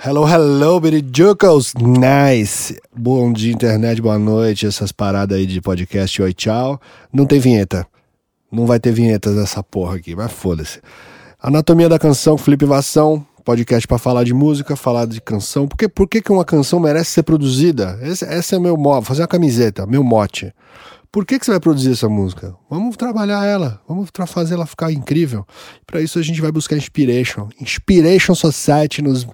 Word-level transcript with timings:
Hello, 0.00 0.24
hello, 0.28 0.78
Birijucos! 0.78 1.74
Nice! 1.74 2.80
Bom 2.96 3.32
dia, 3.32 3.52
internet, 3.52 4.00
boa 4.00 4.16
noite, 4.16 4.64
essas 4.64 4.92
paradas 4.92 5.36
aí 5.36 5.44
de 5.44 5.60
podcast, 5.60 6.22
oi, 6.22 6.32
tchau. 6.32 6.80
Não 7.12 7.26
tem 7.26 7.40
vinheta. 7.40 7.84
Não 8.50 8.64
vai 8.64 8.78
ter 8.78 8.92
vinheta 8.92 9.34
dessa 9.34 9.60
porra 9.60 9.96
aqui, 9.96 10.14
mas 10.14 10.30
foda-se. 10.30 10.80
Anatomia 11.42 11.88
da 11.88 11.98
canção, 11.98 12.38
Felipe 12.38 12.64
Vação, 12.64 13.26
podcast 13.44 13.88
para 13.88 13.98
falar 13.98 14.22
de 14.22 14.32
música, 14.32 14.76
falar 14.76 15.04
de 15.04 15.20
canção. 15.20 15.66
Por, 15.66 15.76
que, 15.76 15.88
por 15.88 16.06
que, 16.06 16.22
que 16.22 16.30
uma 16.30 16.44
canção 16.44 16.78
merece 16.78 17.10
ser 17.10 17.24
produzida? 17.24 17.98
Esse, 18.00 18.24
esse 18.24 18.54
é 18.54 18.58
meu 18.60 18.76
mote, 18.76 19.04
fazer 19.04 19.22
uma 19.22 19.28
camiseta, 19.28 19.84
meu 19.84 20.04
mote. 20.04 20.54
Por 21.10 21.26
que, 21.26 21.40
que 21.40 21.44
você 21.44 21.50
vai 21.50 21.60
produzir 21.60 21.90
essa 21.90 22.08
música? 22.08 22.54
Vamos 22.70 22.96
trabalhar 22.96 23.44
ela, 23.44 23.80
vamos 23.88 24.10
fazer 24.28 24.54
ela 24.54 24.66
ficar 24.66 24.92
incrível. 24.92 25.44
Para 25.84 26.00
isso 26.00 26.20
a 26.20 26.22
gente 26.22 26.40
vai 26.40 26.52
buscar 26.52 26.76
inspiration. 26.76 27.48
Inspiration 27.60 28.34
Society 28.34 29.02
nos, 29.02 29.26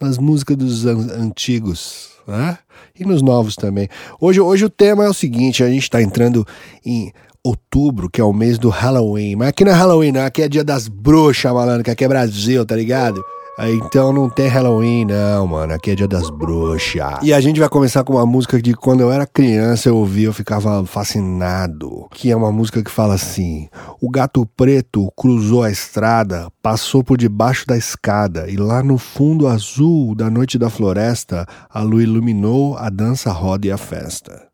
nas 0.00 0.18
músicas 0.18 0.56
dos 0.56 0.86
an 0.86 0.98
antigos, 1.16 2.10
né? 2.26 2.58
E 2.98 3.04
nos 3.04 3.22
novos 3.22 3.54
também. 3.54 3.88
Hoje, 4.20 4.40
hoje 4.40 4.64
o 4.64 4.70
tema 4.70 5.04
é 5.04 5.08
o 5.08 5.14
seguinte: 5.14 5.62
a 5.62 5.68
gente 5.68 5.82
está 5.82 6.00
entrando 6.00 6.46
em 6.84 7.12
outubro, 7.42 8.10
que 8.10 8.20
é 8.20 8.24
o 8.24 8.32
mês 8.32 8.58
do 8.58 8.68
Halloween. 8.68 9.36
Mas 9.36 9.48
aqui 9.48 9.64
não 9.64 9.72
é 9.72 9.74
Halloween, 9.74 10.12
não. 10.12 10.24
Aqui 10.24 10.42
é 10.42 10.48
dia 10.48 10.64
das 10.64 10.88
bruxas, 10.88 11.52
malandro, 11.52 11.84
que 11.84 11.90
aqui 11.90 12.04
é 12.04 12.08
Brasil, 12.08 12.64
tá 12.64 12.76
ligado? 12.76 13.22
Então 13.62 14.12
não 14.12 14.30
tem 14.30 14.48
Halloween, 14.48 15.04
não, 15.04 15.46
mano. 15.46 15.74
Aqui 15.74 15.90
é 15.90 15.94
dia 15.94 16.08
das 16.08 16.30
bruxas. 16.30 17.18
E 17.22 17.32
a 17.32 17.40
gente 17.40 17.60
vai 17.60 17.68
começar 17.68 18.02
com 18.04 18.14
uma 18.14 18.24
música 18.24 18.60
de 18.60 18.74
quando 18.74 19.00
eu 19.00 19.12
era 19.12 19.26
criança 19.26 19.88
eu 19.88 19.96
ouvi, 19.96 20.24
eu 20.24 20.32
ficava 20.32 20.84
fascinado. 20.86 22.06
Que 22.10 22.30
é 22.30 22.36
uma 22.36 22.50
música 22.50 22.82
que 22.82 22.90
fala 22.90 23.14
assim: 23.14 23.68
O 24.00 24.08
gato 24.08 24.46
preto 24.56 25.12
cruzou 25.14 25.62
a 25.62 25.70
estrada, 25.70 26.48
passou 26.62 27.04
por 27.04 27.18
debaixo 27.18 27.66
da 27.66 27.76
escada, 27.76 28.48
e 28.48 28.56
lá 28.56 28.82
no 28.82 28.96
fundo 28.96 29.46
azul 29.46 30.14
da 30.14 30.30
noite 30.30 30.58
da 30.58 30.70
floresta, 30.70 31.46
a 31.68 31.82
lua 31.82 32.02
iluminou 32.02 32.76
a 32.78 32.88
dança, 32.88 33.30
a 33.30 33.32
roda 33.32 33.66
e 33.66 33.70
a 33.70 33.76
festa. 33.76 34.50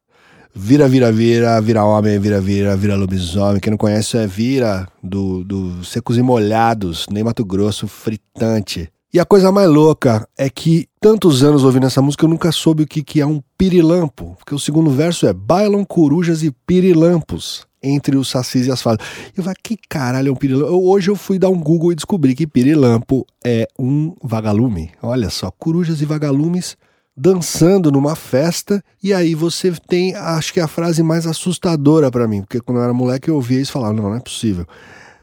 Vira, 0.59 0.89
vira, 0.89 1.13
vira, 1.13 1.61
vira 1.61 1.85
homem, 1.85 2.19
vira, 2.19 2.41
vira, 2.41 2.75
vira 2.75 2.97
lobisomem. 2.97 3.61
Quem 3.61 3.73
não 3.73 3.77
conhece 3.77 4.17
é 4.17 4.27
Vira, 4.27 4.89
do, 5.03 5.45
do 5.45 5.85
Secos 5.85 6.17
e 6.17 6.23
Molhados, 6.23 7.05
nem 7.11 7.23
Mato 7.23 7.45
Grosso, 7.45 7.87
fritante. 7.87 8.91
E 9.17 9.19
a 9.19 9.25
coisa 9.25 9.51
mais 9.51 9.67
louca 9.67 10.29
é 10.37 10.51
que, 10.51 10.87
tantos 11.01 11.43
anos 11.43 11.65
ouvindo 11.65 11.87
essa 11.87 12.03
música, 12.03 12.27
eu 12.27 12.29
nunca 12.29 12.53
soube 12.53 12.83
o 12.83 12.87
que, 12.87 13.03
que 13.03 13.19
é 13.19 13.25
um 13.25 13.41
pirilampo. 13.57 14.37
Porque 14.37 14.55
o 14.55 14.59
segundo 14.59 14.91
verso 14.91 15.27
é 15.27 15.33
bailam 15.33 15.87
corujas 15.87 16.43
e 16.43 16.51
pirilampos 16.51 17.67
entre 17.83 18.15
os 18.15 18.29
sacis 18.29 18.67
e 18.67 18.71
as 18.71 18.83
fadas. 18.83 19.07
Eu 19.35 19.43
falei, 19.43 19.57
que 19.63 19.79
caralho 19.89 20.29
é 20.29 20.31
um 20.31 20.37
pirilampo? 20.37 20.71
Eu, 20.71 20.85
hoje 20.85 21.09
eu 21.09 21.17
fui 21.17 21.39
dar 21.39 21.49
um 21.49 21.59
Google 21.59 21.93
e 21.93 21.95
descobri 21.95 22.35
que 22.35 22.47
pirilampo 22.47 23.27
é 23.43 23.67
um 23.79 24.15
vagalume. 24.23 24.91
Olha 25.03 25.31
só, 25.31 25.51
corujas 25.51 26.03
e 26.03 26.05
vagalumes 26.05 26.77
dançando 27.17 27.91
numa 27.91 28.15
festa 28.15 28.85
e 29.03 29.15
aí 29.15 29.35
você 29.35 29.73
tem, 29.89 30.15
acho 30.15 30.53
que 30.53 30.61
é 30.61 30.63
a 30.63 30.69
frase 30.69 31.03
mais 31.03 31.27
assustadora 31.27 32.11
para 32.11 32.29
mim, 32.29 32.43
porque 32.43 32.61
quando 32.61 32.77
eu 32.77 32.85
era 32.85 32.93
moleque 32.93 33.31
eu 33.31 33.37
ouvia 33.37 33.63
isso 33.63 33.79
e 33.79 33.81
não, 33.81 33.95
não 33.95 34.15
é 34.15 34.21
possível 34.21 34.67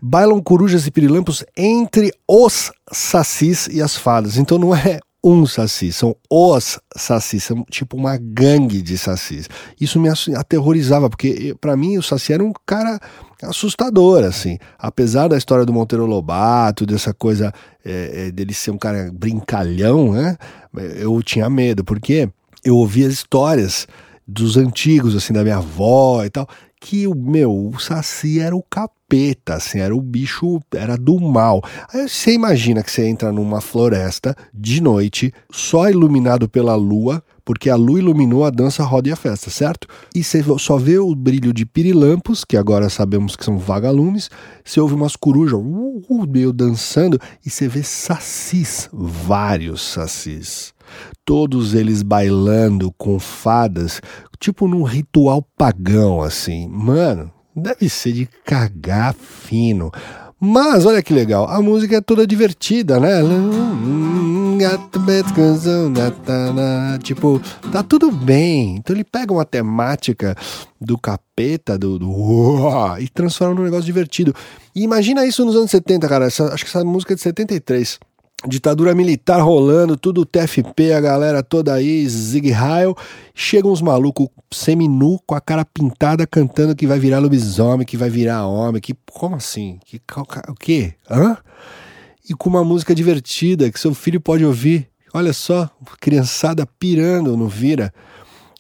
bailam 0.06 0.42
corujas 0.42 0.86
e 0.86 0.92
pirilampos 0.92 1.46
entre 1.56 2.12
os 2.28 2.74
sacis 2.92 3.68
e 3.68 3.82
as 3.82 3.96
fadas. 3.96 4.36
Então 4.36 4.58
não 4.60 4.76
é 4.76 5.00
um 5.24 5.46
saci, 5.46 5.94
são 5.94 6.14
os 6.30 6.78
sacis, 6.98 7.46
são 7.46 7.64
tipo 7.72 7.96
uma 7.96 8.18
gangue 8.18 8.82
de 8.82 8.98
sacis. 8.98 9.48
Isso 9.80 9.98
me 10.02 10.10
aterrorizava, 10.36 11.10
porque 11.10 11.56
para 11.62 11.78
mim 11.78 11.98
o 11.98 12.04
saci 12.04 12.34
era 12.34 12.44
um 12.44 12.52
cara 12.66 13.00
assustador, 13.42 14.26
assim. 14.26 14.58
Apesar 14.78 15.30
da 15.30 15.38
história 15.38 15.66
do 15.66 15.72
Monteiro 15.72 16.06
Lobato, 16.06 16.86
dessa 16.86 17.14
coisa 17.14 17.54
é, 17.86 18.30
dele 18.30 18.54
ser 18.54 18.72
um 18.72 18.78
cara 18.78 19.10
brincalhão, 19.14 20.12
né? 20.12 20.36
Eu 20.98 21.24
tinha 21.24 21.50
medo, 21.50 21.86
porque 21.86 22.30
eu 22.62 22.76
ouvia 22.76 23.08
as 23.08 23.14
histórias 23.14 23.88
dos 24.28 24.58
antigos, 24.58 25.16
assim, 25.16 25.32
da 25.32 25.44
minha 25.44 25.58
avó 25.58 26.26
e 26.26 26.30
tal, 26.30 26.46
que 26.82 27.08
o 27.08 27.16
meu, 27.16 27.70
o 27.70 27.80
Saci 27.80 28.42
era 28.42 28.54
o 28.54 28.62
capeta, 29.14 29.56
assim, 29.56 29.80
era 29.80 29.96
o 29.96 30.02
bicho, 30.02 30.60
era 30.74 30.98
do 30.98 31.20
mal. 31.20 31.62
Aí 31.94 32.10
você 32.10 32.34
imagina 32.34 32.82
que 32.82 32.92
você 32.92 33.06
entra 33.06 33.32
numa 33.32 33.62
floresta 33.62 34.36
de 34.52 34.82
noite, 34.82 35.32
só 35.52 35.88
iluminado 35.88 36.50
pela 36.50 36.76
lua, 36.76 37.24
porque 37.46 37.70
a 37.70 37.76
lua 37.76 38.00
iluminou 38.00 38.44
a 38.44 38.50
dança, 38.50 38.82
a 38.82 38.86
roda 38.86 39.10
e 39.10 39.12
a 39.12 39.16
festa, 39.16 39.52
certo? 39.52 39.88
E 40.16 40.24
você 40.24 40.44
só 40.58 40.78
vê 40.78 40.98
o 40.98 41.14
brilho 41.14 41.54
de 41.54 41.66
pirilampos, 41.66 42.44
que 42.44 42.58
agora 42.58 42.90
sabemos 42.90 43.36
que 43.36 43.46
são 43.46 43.58
vagalumes, 43.58 44.32
você 44.66 44.80
ouve 44.80 44.96
umas 44.96 45.16
corujas 45.16 45.60
uh, 45.60 46.04
uh, 46.10 46.28
meio 46.28 46.52
dançando, 46.52 47.20
e 47.46 47.50
você 47.50 47.68
vê 47.68 47.84
sacis, 47.84 48.90
vários 48.92 49.82
sacis 49.82 50.74
todos 51.26 51.74
eles 51.74 52.04
bailando 52.04 52.92
com 52.98 53.18
fadas, 53.18 54.02
tipo 54.38 54.68
num 54.68 54.84
ritual 54.84 55.42
pagão, 55.58 56.22
assim. 56.22 56.68
Mano, 56.68 57.32
deve 57.56 57.90
ser 57.90 58.14
de 58.14 58.30
cagar 58.46 59.14
fino. 59.14 59.92
Mas 60.40 60.86
olha 60.86 61.02
que 61.02 61.14
legal, 61.14 61.48
a 61.50 61.62
música 61.62 61.96
é 61.96 62.02
toda 62.02 62.28
divertida, 62.28 63.00
né? 63.00 63.22
Tipo, 67.02 67.42
tá 67.72 67.82
tudo 67.82 68.12
bem. 68.12 68.76
Então 68.76 68.94
ele 68.94 69.06
pega 69.06 69.32
uma 69.32 69.46
temática 69.46 70.36
do 70.82 70.98
capeta, 70.98 71.78
do, 71.78 71.98
do 71.98 72.12
e 73.00 73.08
transforma 73.08 73.56
num 73.56 73.64
negócio 73.64 73.86
divertido. 73.86 74.36
E 74.76 74.84
imagina 74.84 75.26
isso 75.26 75.46
nos 75.46 75.56
anos 75.56 75.72
70, 75.72 76.10
cara. 76.10 76.26
Essa, 76.26 76.54
acho 76.54 76.66
que 76.66 76.70
essa 76.70 76.84
música 76.84 77.14
é 77.14 77.16
de 77.16 77.22
73 77.22 78.00
ditadura 78.48 78.94
militar 78.94 79.42
rolando, 79.42 79.96
tudo 79.96 80.26
TFP, 80.26 80.94
a 80.94 81.02
galera 81.02 81.42
toda 81.42 81.74
aí, 81.74 82.08
Zig 82.08 82.52
Heil. 82.52 82.96
Chegam 83.34 83.72
uns 83.72 83.82
malucos 83.82 84.28
seminu 84.52 85.20
com 85.26 85.36
a 85.36 85.42
cara 85.42 85.66
pintada 85.66 86.28
cantando 86.28 86.76
que 86.76 86.86
vai 86.86 87.00
virar 87.00 87.20
lobisomem, 87.20 87.86
que 87.86 87.98
vai 87.98 88.10
virar 88.10 88.46
homem, 88.46 88.82
que 88.82 88.96
como 89.12 89.36
assim? 89.36 89.80
Que 89.86 90.02
o 90.50 90.56
quê? 90.56 90.94
Hã? 91.10 91.38
E 92.30 92.34
com 92.34 92.50
uma 92.50 92.64
música 92.64 92.94
divertida 92.94 93.72
que 93.72 93.80
seu 93.80 93.94
filho 93.94 94.20
pode 94.20 94.46
ouvir. 94.46 94.90
Olha 95.14 95.34
só, 95.34 95.70
criançada 96.00 96.66
pirando 96.66 97.38
no 97.38 97.48
Vira 97.48 97.94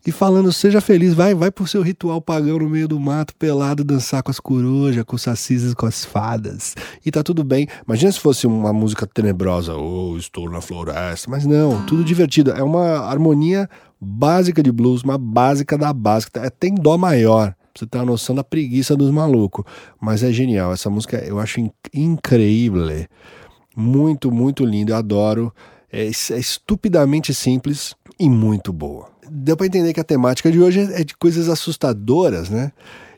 e 0.05 0.11
falando: 0.11 0.51
seja 0.51 0.81
feliz, 0.81 1.13
vai, 1.13 1.33
vai 1.33 1.49
pro 1.49 1.67
seu 1.67 1.81
ritual 1.81 2.21
pagão 2.21 2.59
no 2.59 2.69
meio 2.69 2.87
do 2.87 2.99
mato, 2.99 3.33
pelado, 3.35 3.83
dançar 3.83 4.21
com 4.21 4.31
as 4.31 4.39
corujas, 4.39 5.03
com 5.03 5.15
os 5.15 5.21
sacis 5.21 5.71
e 5.71 5.75
com 5.75 5.85
as 5.85 6.03
fadas. 6.03 6.75
E 7.05 7.11
tá 7.11 7.23
tudo 7.23 7.43
bem. 7.43 7.67
Imagina 7.87 8.11
se 8.11 8.19
fosse 8.19 8.45
uma 8.45 8.73
música 8.73 9.07
tenebrosa, 9.07 9.75
oh, 9.75 10.17
estou 10.17 10.49
na 10.49 10.61
floresta. 10.61 11.29
Mas 11.29 11.45
não, 11.45 11.85
tudo 11.85 12.03
divertido. 12.03 12.51
É 12.51 12.63
uma 12.63 12.99
harmonia 12.99 13.69
básica 13.99 14.61
de 14.61 14.71
blues, 14.71 15.03
uma 15.03 15.17
básica 15.17 15.77
da 15.77 15.93
básica. 15.93 16.41
É, 16.41 16.49
tem 16.49 16.75
dó 16.75 16.97
maior. 16.97 17.55
Pra 17.73 17.79
você 17.79 17.87
ter 17.87 17.97
uma 17.97 18.05
noção 18.05 18.35
da 18.35 18.43
preguiça 18.43 18.95
dos 18.95 19.09
malucos. 19.09 19.65
Mas 19.99 20.21
é 20.21 20.31
genial. 20.31 20.73
Essa 20.73 20.89
música 20.89 21.17
eu 21.25 21.39
acho 21.39 21.59
inc 21.59 21.73
incrível. 21.93 22.87
Muito, 23.75 24.31
muito 24.31 24.65
linda. 24.65 24.91
Eu 24.91 24.97
adoro. 24.97 25.53
É, 25.91 26.05
é 26.05 26.09
estupidamente 26.09 27.33
simples 27.33 27.95
e 28.19 28.27
muito 28.29 28.73
boa 28.73 29.12
deu 29.33 29.57
para 29.57 29.65
entender 29.65 29.93
que 29.93 29.99
a 29.99 30.03
temática 30.03 30.51
de 30.51 30.59
hoje 30.59 30.81
é 30.93 31.03
de 31.03 31.15
coisas 31.17 31.49
assustadoras, 31.49 32.49
né? 32.49 32.71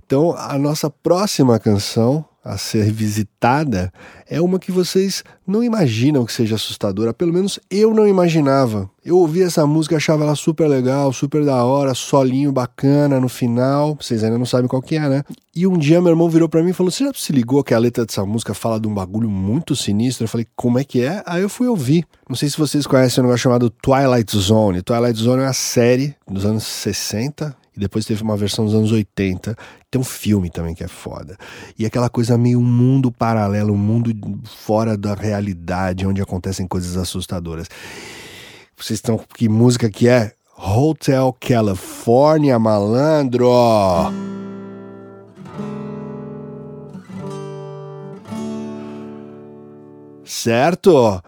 Então, 0.05 0.35
a 0.37 0.57
nossa 0.57 0.89
próxima 0.89 1.59
canção 1.59 2.23
a 2.45 2.59
ser 2.59 2.91
visitada 2.91 3.91
é 4.29 4.39
uma 4.39 4.59
que 4.59 4.71
vocês 4.71 5.23
não 5.47 5.63
imaginam 5.63 6.23
que 6.23 6.31
seja 6.31 6.55
assustadora, 6.55 7.11
pelo 7.11 7.33
menos 7.33 7.59
eu 7.71 7.91
não 7.91 8.07
imaginava. 8.07 8.87
Eu 9.03 9.17
ouvi 9.17 9.41
essa 9.41 9.65
música, 9.65 9.97
achava 9.97 10.23
ela 10.23 10.35
super 10.35 10.67
legal, 10.67 11.11
super 11.11 11.43
da 11.43 11.63
hora, 11.63 11.95
solinho 11.95 12.51
bacana 12.51 13.19
no 13.19 13.27
final, 13.27 13.97
vocês 13.99 14.23
ainda 14.23 14.37
não 14.37 14.45
sabem 14.45 14.67
qual 14.67 14.81
que 14.81 14.95
é, 14.95 15.09
né? 15.09 15.23
E 15.55 15.65
um 15.65 15.77
dia 15.77 16.01
meu 16.01 16.11
irmão 16.11 16.29
virou 16.29 16.47
para 16.47 16.61
mim 16.61 16.69
e 16.69 16.73
falou: 16.73 16.91
"Você 16.91 17.05
já 17.05 17.11
se 17.15 17.33
ligou 17.33 17.63
que 17.63 17.73
a 17.73 17.79
letra 17.79 18.05
dessa 18.05 18.25
música 18.25 18.53
fala 18.53 18.79
de 18.79 18.87
um 18.87 18.93
bagulho 18.93 19.29
muito 19.29 19.75
sinistro?" 19.75 20.25
Eu 20.25 20.29
falei: 20.29 20.45
"Como 20.55 20.77
é 20.77 20.83
que 20.83 21.01
é?" 21.01 21.23
Aí 21.25 21.41
eu 21.41 21.49
fui 21.49 21.67
ouvir. 21.67 22.05
Não 22.29 22.35
sei 22.35 22.49
se 22.49 22.57
vocês 22.57 22.85
conhecem 22.85 23.23
um 23.23 23.27
negócio 23.27 23.43
chamado 23.43 23.69
Twilight 23.69 24.37
Zone. 24.37 24.81
Twilight 24.81 25.19
Zone 25.19 25.41
é 25.41 25.45
uma 25.45 25.53
série 25.53 26.15
dos 26.27 26.45
anos 26.45 26.63
60, 26.63 27.55
e 27.75 27.79
depois 27.79 28.05
teve 28.05 28.23
uma 28.23 28.37
versão 28.37 28.65
dos 28.65 28.73
anos 28.73 28.91
80. 28.91 29.55
Tem 29.91 29.99
um 29.99 30.03
filme 30.03 30.49
também 30.49 30.73
que 30.73 30.83
é 30.83 30.87
foda. 30.87 31.37
E 31.77 31.85
aquela 31.85 32.09
coisa 32.09 32.37
meio 32.37 32.59
um 32.59 32.63
mundo 32.63 33.11
paralelo, 33.11 33.73
um 33.73 33.77
mundo 33.77 34.11
fora 34.45 34.97
da 34.97 35.13
realidade, 35.13 36.07
onde 36.07 36.21
acontecem 36.21 36.67
coisas 36.67 36.95
assustadoras. 36.97 37.67
Vocês 38.77 38.97
estão. 38.97 39.17
Que 39.17 39.49
música 39.49 39.89
que 39.89 40.07
é? 40.07 40.31
Hotel 40.57 41.35
California, 41.39 42.57
malandro! 42.57 43.49
Certo? 50.23 51.21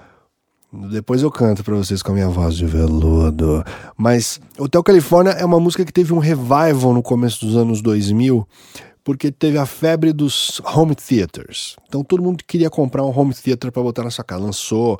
Depois 0.92 1.24
eu 1.24 1.32
canto 1.32 1.64
para 1.64 1.74
vocês 1.76 2.04
com 2.04 2.12
a 2.12 2.16
minha 2.16 2.30
voz 2.30 2.56
de 2.56 2.66
veludo. 2.66 3.64
Mas 3.98 4.40
Hotel 4.60 4.84
Califórnia 4.84 5.32
é 5.32 5.44
uma 5.44 5.60
música 5.60 5.84
que 5.84 5.92
teve 5.92 6.14
um 6.14 6.20
revival 6.20 6.94
no 6.94 7.02
começo 7.02 7.44
dos 7.44 7.56
anos 7.56 7.82
2000, 7.82 8.48
porque 9.04 9.32
teve 9.32 9.58
a 9.58 9.66
febre 9.66 10.14
dos 10.14 10.62
home 10.76 10.94
theaters. 10.94 11.76
Então 11.88 12.04
todo 12.04 12.22
mundo 12.22 12.44
queria 12.46 12.70
comprar 12.70 13.04
um 13.04 13.18
home 13.18 13.34
theater 13.34 13.72
para 13.72 13.82
botar 13.82 14.04
na 14.04 14.12
sua 14.12 14.24
casa. 14.24 14.44
Lançou 14.44 15.00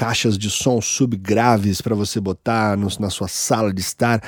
caixas 0.00 0.38
de 0.38 0.48
som 0.48 0.80
subgraves 0.80 1.82
para 1.82 1.94
você 1.94 2.18
botar 2.18 2.74
no, 2.74 2.88
na 2.98 3.10
sua 3.10 3.28
sala 3.28 3.70
de 3.70 3.82
estar. 3.82 4.22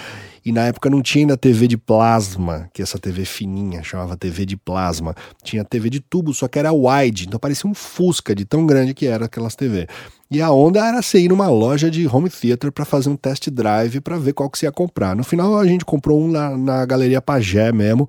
E 0.45 0.53
na 0.53 0.67
época 0.67 0.91
não 0.91 1.01
tinha 1.01 1.23
ainda 1.23 1.35
TV 1.35 1.67
de 1.67 1.79
plasma, 1.79 2.69
que 2.75 2.83
é 2.83 2.85
essa 2.85 2.99
TV 2.99 3.25
fininha, 3.25 3.83
chamava 3.83 4.15
TV 4.15 4.45
de 4.45 4.55
plasma. 4.55 5.15
Tinha 5.43 5.65
TV 5.65 5.89
de 5.89 6.01
tubo, 6.01 6.35
só 6.35 6.47
que 6.47 6.59
era 6.59 6.75
wide, 6.75 7.27
então 7.27 7.41
parecia 7.41 7.71
um 7.71 7.73
Fusca 7.73 8.35
de 8.35 8.45
tão 8.45 8.67
grande 8.67 8.93
que 8.93 9.07
era 9.07 9.25
aquelas 9.25 9.57
TV. 9.57 9.87
E 10.31 10.43
a 10.43 10.51
onda 10.51 10.87
era 10.87 11.01
você 11.01 11.21
ir 11.21 11.29
numa 11.29 11.49
loja 11.49 11.91
de 11.91 12.07
home 12.07 12.29
theater 12.29 12.71
para 12.71 12.85
fazer 12.85 13.09
um 13.09 13.17
test 13.17 13.49
drive 13.49 13.99
para 14.03 14.19
ver 14.19 14.35
qual 14.35 14.51
que 14.51 14.59
você 14.59 14.67
ia 14.67 14.73
comprar. 14.73 15.17
No 15.17 15.25
final 15.25 15.59
a 15.59 15.67
gente 15.67 15.87
comprou 15.87 16.21
um 16.21 16.31
na, 16.31 16.55
na 16.55 16.85
Galeria 16.85 17.23
Pagé 17.23 17.73
mesmo. 17.73 18.07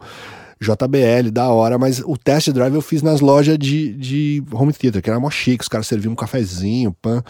JBL, 0.62 1.32
da 1.32 1.50
hora, 1.50 1.78
mas 1.78 2.00
o 2.00 2.18
test 2.18 2.50
drive 2.50 2.74
eu 2.76 2.82
fiz 2.82 3.02
nas 3.02 3.22
lojas 3.22 3.58
de, 3.58 3.94
de 3.94 4.44
home 4.52 4.74
theater, 4.74 5.02
que 5.02 5.10
era 5.10 5.20
mó 5.20 5.30
chique, 5.30 5.64
os 5.64 5.68
caras 5.68 5.88
serviam 5.88 6.14
um 6.14 6.16
cafezinho, 6.16 6.96
pan. 7.02 7.24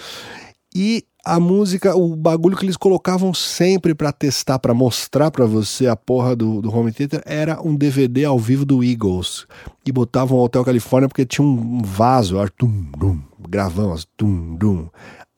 E 0.76 1.06
a 1.26 1.40
música, 1.40 1.96
o 1.96 2.16
bagulho 2.16 2.58
que 2.58 2.66
eles 2.66 2.76
colocavam 2.76 3.34
sempre 3.34 3.96
para 3.96 4.12
testar, 4.12 4.60
para 4.60 4.74
mostrar 4.74 5.32
para 5.32 5.46
você 5.46 5.88
a 5.88 5.96
porra 5.96 6.36
do, 6.36 6.62
do 6.62 6.76
home 6.76 6.92
theater, 6.92 7.22
era 7.26 7.62
um 7.62 7.76
DVD 7.76 8.26
ao 8.26 8.38
vivo 8.38 8.66
do 8.66 8.84
Eagles. 8.84 9.46
E 9.86 9.92
botavam 9.92 10.38
o 10.38 10.44
Hotel 10.44 10.66
Califórnia 10.66 11.08
porque 11.08 11.26
tinha 11.26 11.48
um 11.48 11.82
vaso, 11.82 12.36
tum, 12.58 12.86
dum, 12.98 13.22
gravão, 13.48 13.96
tum, 14.18 14.56
dum. 14.56 14.90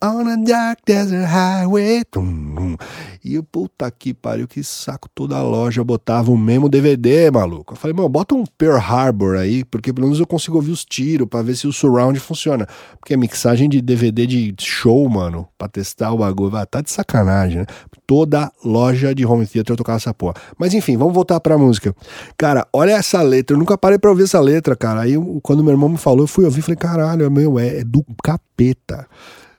On 0.08 0.28
a 0.28 0.36
dark 0.36 0.82
desert 0.86 1.26
highway. 1.26 2.04
Tum. 2.12 2.78
E 3.24 3.34
eu, 3.34 3.44
puta 3.44 3.90
que 3.90 4.14
pariu, 4.14 4.48
que 4.48 4.64
saco 4.64 5.10
toda 5.16 5.36
a 5.36 5.42
loja 5.42 5.84
botava 5.84 6.30
o 6.32 6.38
mesmo 6.38 6.70
DVD, 6.70 7.32
maluco. 7.32 7.74
Eu 7.74 7.78
falei, 7.78 7.96
mano, 7.96 8.08
bota 8.08 8.36
um 8.36 8.44
Pearl 8.46 8.78
Harbor 8.78 9.36
aí, 9.36 9.64
porque 9.64 9.92
pelo 9.92 10.06
menos 10.06 10.20
eu 10.20 10.28
consigo 10.28 10.58
ouvir 10.58 10.70
os 10.70 10.86
tiros 10.86 11.28
pra 11.28 11.42
ver 11.42 11.56
se 11.56 11.66
o 11.66 11.74
surround 11.74 12.20
funciona. 12.20 12.68
Porque 13.00 13.16
a 13.16 13.18
mixagem 13.18 13.68
de 13.68 13.82
DVD 13.82 14.28
de 14.28 14.54
show, 14.60 15.10
mano, 15.10 15.48
pra 15.58 15.68
testar 15.68 16.12
o 16.12 16.20
bagulho, 16.20 16.52
vai 16.52 16.68
tá 16.68 16.82
de 16.82 16.92
sacanagem, 16.92 17.62
né? 17.62 17.66
Toda 18.06 18.52
loja 18.64 19.16
de 19.16 19.26
home 19.26 19.48
theater 19.48 19.74
eu 19.74 19.78
tocava 19.78 19.98
essa 19.98 20.14
porra. 20.14 20.36
Mas 20.60 20.76
enfim, 20.76 20.96
vamos 20.98 21.16
voltar 21.16 21.40
pra 21.40 21.58
música. 21.58 21.96
Cara, 22.38 22.68
olha 22.72 22.92
essa 22.92 23.24
letra. 23.24 23.56
Eu 23.56 23.60
nunca 23.60 23.76
parei 23.76 23.98
pra 23.98 24.12
ouvir 24.12 24.26
essa 24.26 24.40
letra, 24.40 24.76
cara. 24.76 25.02
Aí 25.02 25.16
quando 25.42 25.64
meu 25.64 25.74
irmão 25.74 25.90
me 25.90 25.98
falou, 25.98 26.22
eu 26.22 26.28
fui 26.28 26.46
ouvir 26.46 26.60
e 26.60 26.62
falei, 26.62 26.78
caralho, 26.78 27.32
meu, 27.32 27.58
é, 27.58 27.80
é 27.80 27.84
do 27.84 28.06
capeta. 28.24 29.08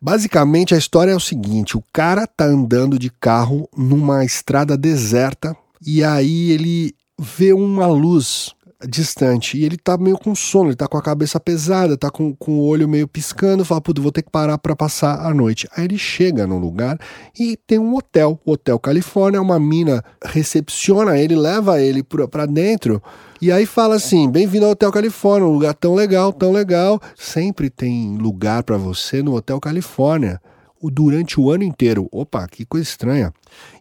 Basicamente 0.07 0.73
a 0.73 0.79
história 0.79 1.11
é 1.11 1.17
o 1.17 1.21
seguinte: 1.21 1.77
o 1.77 1.83
cara 1.93 2.29
tá 2.29 2.45
andando 2.45 2.97
de 2.97 3.11
carro 3.11 3.69
numa 3.77 4.25
estrada 4.25 4.77
deserta 4.77 5.57
e 5.85 6.05
aí 6.05 6.53
ele 6.53 6.95
vê 7.19 7.53
uma 7.53 7.89
luz 7.89 8.55
distante 8.87 9.57
e 9.57 9.65
ele 9.65 9.77
tá 9.77 9.97
meio 9.97 10.19
com 10.19 10.35
sono, 10.35 10.71
ele 10.71 10.77
tá 10.77 10.87
com 10.87 10.99
a 10.99 11.03
cabeça 11.03 11.41
pesada, 11.41 11.97
tá 11.97 12.11
com, 12.11 12.35
com 12.35 12.59
o 12.59 12.65
olho 12.65 12.89
meio 12.89 13.09
piscando, 13.09 13.65
fala, 13.65 13.81
puto, 13.81 14.03
vou 14.03 14.13
ter 14.13 14.23
que 14.23 14.31
parar 14.31 14.59
para 14.59 14.77
passar 14.77 15.27
a 15.27 15.33
noite. 15.33 15.69
Aí 15.77 15.85
ele 15.85 15.97
chega 15.97 16.47
no 16.47 16.59
lugar 16.59 16.99
e 17.39 17.57
tem 17.67 17.79
um 17.79 17.95
hotel, 17.95 18.39
o 18.45 18.53
Hotel 18.53 18.79
Califórnia, 18.79 19.41
uma 19.41 19.59
mina 19.59 20.05
recepciona 20.25 21.19
ele, 21.19 21.35
leva 21.35 21.81
ele 21.81 22.03
para 22.03 22.47
dentro 22.47 23.03
e 23.41 23.53
aí 23.53 23.67
fala 23.67 23.97
assim: 23.97 24.31
bem-vindo 24.31 24.65
ao 24.65 24.73
Hotel 24.73 24.91
Califórnia, 24.91 25.47
um 25.47 25.53
lugar 25.53 25.75
tão 25.75 25.95
legal, 25.95 26.33
tão 26.33 26.53
legal. 26.53 27.01
Sempre 27.15 27.69
tem 27.69 28.17
lugar 28.17 28.63
para 28.63 28.77
você 28.77 29.23
no 29.23 29.35
Hotel 29.35 29.61
Califórnia 29.61 30.41
durante 30.83 31.41
o 31.41 31.51
ano 31.51 31.65
inteiro. 31.65 32.09
Opa, 32.13 32.47
que 32.47 32.65
coisa 32.65 32.85
estranha. 32.85 33.33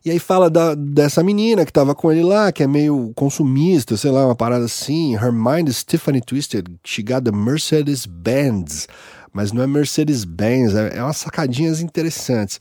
E 0.04 0.12
aí 0.12 0.20
fala 0.20 0.50
da, 0.50 0.76
dessa 0.76 1.24
menina 1.24 1.66
que 1.66 1.74
tava 1.74 1.94
com 1.94 2.12
ele 2.12 2.24
lá, 2.24 2.52
que 2.52 2.64
é 2.64 2.68
meio 2.68 3.12
consumista, 3.16 3.98
sei 3.98 4.12
lá, 4.12 4.26
uma 4.26 4.36
parada 4.36 4.66
assim. 4.66 5.16
Her 5.16 5.32
mind 5.32 5.68
is 5.68 5.84
Tiffany 5.84 6.22
Twisted. 6.22 6.68
She 6.84 7.04
got 7.04 7.24
the 7.24 7.32
Mercedes-Benz. 7.32 8.88
Mas 9.34 9.52
não 9.52 9.62
é 9.62 9.68
Mercedes-Benz, 9.68 10.74
é, 10.76 10.98
é 10.98 11.04
umas 11.04 11.18
sacadinhas 11.18 11.82
interessantes. 11.82 12.58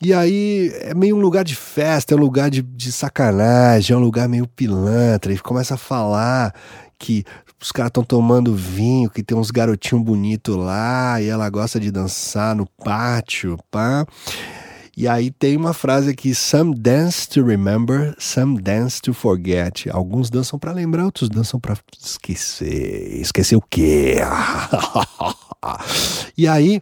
E 0.00 0.14
aí 0.14 0.72
é 0.80 0.94
meio 0.94 1.16
um 1.16 1.20
lugar 1.20 1.44
de 1.44 1.56
festa, 1.56 2.14
é 2.14 2.16
um 2.16 2.20
lugar 2.20 2.50
de, 2.50 2.62
de 2.62 2.92
sacanagem, 2.92 3.94
é 3.94 3.96
um 3.98 4.02
lugar 4.02 4.28
meio 4.28 4.46
pilantra. 4.46 5.32
E 5.32 5.38
começa 5.38 5.74
a 5.74 5.78
falar 5.78 6.54
que 6.98 7.24
os 7.60 7.72
caras 7.72 7.90
estão 7.90 8.04
tomando 8.04 8.54
vinho, 8.54 9.10
que 9.10 9.22
tem 9.22 9.36
uns 9.36 9.50
garotinhos 9.50 10.04
bonitos 10.04 10.56
lá, 10.56 11.20
e 11.20 11.26
ela 11.26 11.48
gosta 11.50 11.80
de 11.80 11.90
dançar 11.90 12.54
no 12.54 12.66
pátio, 12.84 13.58
pá. 13.70 14.06
E 14.96 15.06
aí 15.06 15.30
tem 15.30 15.56
uma 15.56 15.72
frase 15.72 16.10
aqui: 16.10 16.34
Some 16.34 16.74
dance 16.74 17.28
to 17.28 17.44
remember, 17.44 18.14
some 18.18 18.60
dance 18.60 19.00
to 19.00 19.14
forget. 19.14 19.88
Alguns 19.90 20.30
dançam 20.30 20.58
para 20.58 20.72
lembrar, 20.72 21.04
outros 21.04 21.28
dançam 21.28 21.60
para 21.60 21.76
esquecer. 22.00 23.20
Esquecer 23.20 23.56
o 23.56 23.62
quê? 23.62 24.16
e 26.36 26.48
aí 26.48 26.80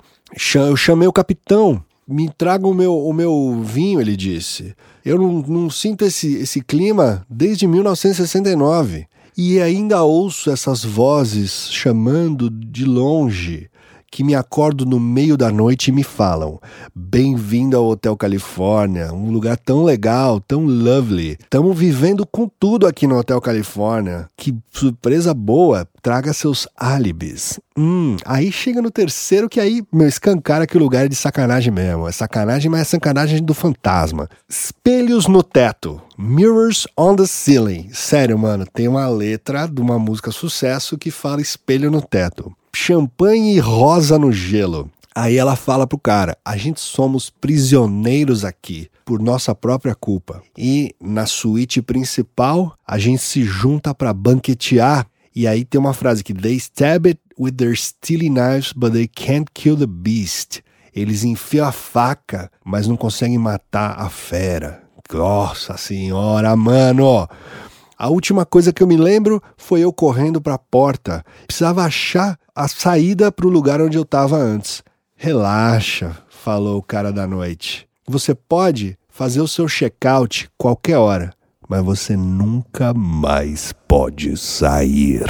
eu 0.55 0.77
chamei 0.77 1.07
o 1.07 1.13
capitão 1.13 1.85
me 2.07 2.31
traga 2.31 2.67
o 2.67 2.75
meu, 2.75 2.97
o 2.97 3.13
meu 3.13 3.61
vinho, 3.65 4.01
ele 4.01 4.17
disse. 4.17 4.75
Eu 5.05 5.19
não, 5.19 5.43
não 5.43 5.71
sinto 5.71 6.05
esse, 6.05 6.37
esse 6.37 6.61
clima 6.61 7.27
desde 7.29 7.67
1969. 7.67 9.07
E 9.39 9.61
ainda 9.61 10.03
ouço 10.03 10.51
essas 10.51 10.83
vozes 10.83 11.69
chamando 11.71 12.49
de 12.49 12.87
longe 12.87 13.71
que 14.17 14.25
me 14.25 14.35
acordo 14.35 14.87
no 14.87 14.99
meio 14.99 15.37
da 15.37 15.53
noite 15.53 15.89
e 15.89 15.93
me 15.93 16.03
falam: 16.03 16.59
Bem-vindo 16.95 17.77
ao 17.77 17.85
Hotel 17.85 18.17
Califórnia, 18.17 19.13
um 19.13 19.31
lugar 19.31 19.59
tão 19.59 19.85
legal, 19.85 20.41
tão 20.41 20.65
lovely. 20.65 21.37
Estamos 21.39 21.79
vivendo 21.79 22.25
com 22.25 22.49
tudo 22.49 22.87
aqui 22.87 23.07
no 23.07 23.19
Hotel 23.19 23.39
Califórnia. 23.43 24.27
Que 24.35 24.57
surpresa 24.73 25.35
boa! 25.35 25.87
Traga 26.01 26.33
seus 26.33 26.67
álibis. 26.75 27.61
Hum, 27.77 28.17
aí 28.25 28.51
chega 28.51 28.81
no 28.81 28.91
terceiro 28.91 29.51
que 29.51 29.61
aí, 29.61 29.83
meu, 29.93 30.09
escancara 30.09 30.67
que 30.67 30.79
o 30.79 30.81
lugar 30.81 31.05
é 31.05 31.09
de 31.09 31.15
sacanagem 31.15 31.71
mesmo. 31.71 32.09
É 32.09 32.13
sacanagem, 32.13 32.71
mas 32.71 32.81
é 32.81 32.85
sacanagem 32.85 33.45
do 33.45 33.53
fantasma. 33.53 34.31
Espelhos 34.49 35.27
no 35.27 35.43
teto. 35.43 36.01
Mirrors 36.17 36.87
on 36.97 37.17
the 37.17 37.27
ceiling. 37.27 37.91
Sério, 37.93 38.39
mano, 38.39 38.65
tem 38.73 38.89
uma 38.89 39.07
letra 39.09 39.67
de 39.67 39.83
uma 39.83 39.99
música 39.99 40.31
sucesso 40.31 40.97
que 40.97 41.11
fala 41.11 41.43
espelho 41.43 41.91
no 41.91 42.01
teto 42.01 42.51
champanhe 42.77 43.57
e 43.57 43.59
rosa 43.59 44.19
no 44.19 44.31
gelo. 44.31 44.91
Aí 45.15 45.37
ela 45.37 45.57
fala 45.57 45.87
pro 45.87 45.99
cara: 45.99 46.37
a 46.45 46.57
gente 46.57 46.81
somos 46.81 47.31
prisioneiros 47.31 48.45
aqui 48.45 48.89
por 49.05 49.21
nossa 49.21 49.55
própria 49.55 49.95
culpa. 49.95 50.43
E 50.57 50.95
na 51.01 51.27
suíte 51.27 51.81
principal, 51.81 52.77
a 52.87 52.99
gente 52.99 53.23
se 53.23 53.43
junta 53.43 53.95
para 53.95 54.13
banquetear. 54.13 55.07
E 55.35 55.47
aí 55.47 55.65
tem 55.65 55.81
uma 55.81 55.95
frase 55.95 56.23
que 56.23 56.35
they 56.35 56.57
stab 56.57 57.07
it 57.07 57.21
with 57.39 57.53
their 57.53 57.77
steely 57.77 58.29
knives, 58.29 58.73
but 58.75 58.93
they 58.93 59.09
can't 59.09 59.51
kill 59.55 59.77
the 59.77 59.87
beast. 59.87 60.61
Eles 60.95 61.25
enfiam 61.25 61.67
a 61.67 61.73
faca, 61.73 62.51
mas 62.65 62.87
não 62.87 62.97
conseguem 62.97 63.39
matar 63.39 63.99
a 63.99 64.09
fera. 64.09 64.83
Nossa 65.13 65.77
senhora, 65.77 66.55
mano! 66.57 67.29
A 67.99 68.09
última 68.09 68.45
coisa 68.45 68.73
que 68.73 68.83
eu 68.83 68.87
me 68.87 68.97
lembro 68.97 69.43
foi 69.57 69.81
eu 69.81 69.93
correndo 69.93 70.41
para 70.41 70.55
a 70.55 70.59
porta. 70.59 71.25
Precisava 71.47 71.83
achar 71.83 72.39
a 72.57 72.67
saída 72.67 73.31
para 73.31 73.47
o 73.47 73.51
lugar 73.51 73.83
onde 73.83 73.99
eu 73.99 74.03
estava 74.03 74.39
antes. 74.39 74.83
Relaxa, 75.15 76.17
falou 76.31 76.79
o 76.79 76.83
cara 76.83 77.13
da 77.13 77.27
noite. 77.27 77.87
Você 78.09 78.35
pode 78.35 78.99
fazer 79.11 79.43
o 79.43 79.49
seu 79.49 79.69
check-out 79.69 80.49
qualquer 80.57 80.97
hora, 80.97 81.35
mas 81.69 81.85
você 81.85 82.17
nunca 82.17 82.95
mais 82.95 83.75
pode 83.87 84.39
sair. 84.39 85.23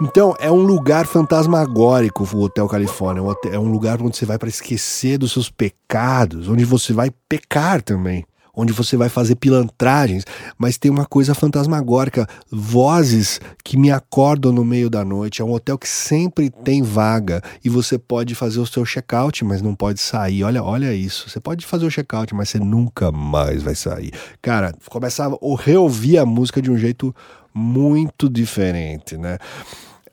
Então, 0.00 0.34
é 0.40 0.50
um 0.50 0.62
lugar 0.62 1.06
fantasmagórico 1.06 2.26
o 2.32 2.40
Hotel 2.40 2.66
Califórnia. 2.66 3.22
É 3.52 3.58
um 3.58 3.70
lugar 3.70 4.00
onde 4.00 4.16
você 4.16 4.24
vai 4.24 4.38
para 4.38 4.48
esquecer 4.48 5.18
dos 5.18 5.32
seus 5.32 5.50
pecados, 5.50 6.48
onde 6.48 6.64
você 6.64 6.94
vai 6.94 7.10
pecar 7.28 7.82
também 7.82 8.24
onde 8.54 8.72
você 8.72 8.96
vai 8.96 9.08
fazer 9.08 9.36
pilantragens, 9.36 10.24
mas 10.58 10.76
tem 10.76 10.90
uma 10.90 11.06
coisa 11.06 11.34
fantasmagórica, 11.34 12.26
vozes 12.50 13.40
que 13.64 13.78
me 13.78 13.90
acordam 13.90 14.52
no 14.52 14.64
meio 14.64 14.90
da 14.90 15.04
noite. 15.04 15.40
É 15.40 15.44
um 15.44 15.52
hotel 15.52 15.78
que 15.78 15.88
sempre 15.88 16.50
tem 16.50 16.82
vaga 16.82 17.42
e 17.64 17.68
você 17.68 17.98
pode 17.98 18.34
fazer 18.34 18.60
o 18.60 18.66
seu 18.66 18.84
check-out, 18.84 19.44
mas 19.44 19.62
não 19.62 19.74
pode 19.74 20.00
sair. 20.00 20.44
Olha, 20.44 20.62
olha 20.62 20.92
isso. 20.94 21.30
Você 21.30 21.40
pode 21.40 21.64
fazer 21.64 21.86
o 21.86 21.90
check-out, 21.90 22.34
mas 22.34 22.50
você 22.50 22.58
nunca 22.58 23.10
mais 23.10 23.62
vai 23.62 23.74
sair. 23.74 24.12
Cara, 24.42 24.74
começava 24.90 25.36
a 25.36 25.62
reouvir 25.62 26.18
a 26.18 26.26
música 26.26 26.60
de 26.60 26.70
um 26.70 26.76
jeito 26.76 27.14
muito 27.54 28.28
diferente, 28.28 29.16
né? 29.16 29.38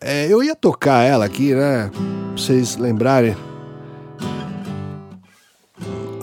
É, 0.02 0.32
eu 0.32 0.42
ia 0.42 0.56
tocar 0.56 1.04
ela 1.04 1.26
aqui, 1.26 1.54
né? 1.54 1.90
Pra 1.90 2.38
vocês 2.38 2.78
lembrarem 2.78 3.36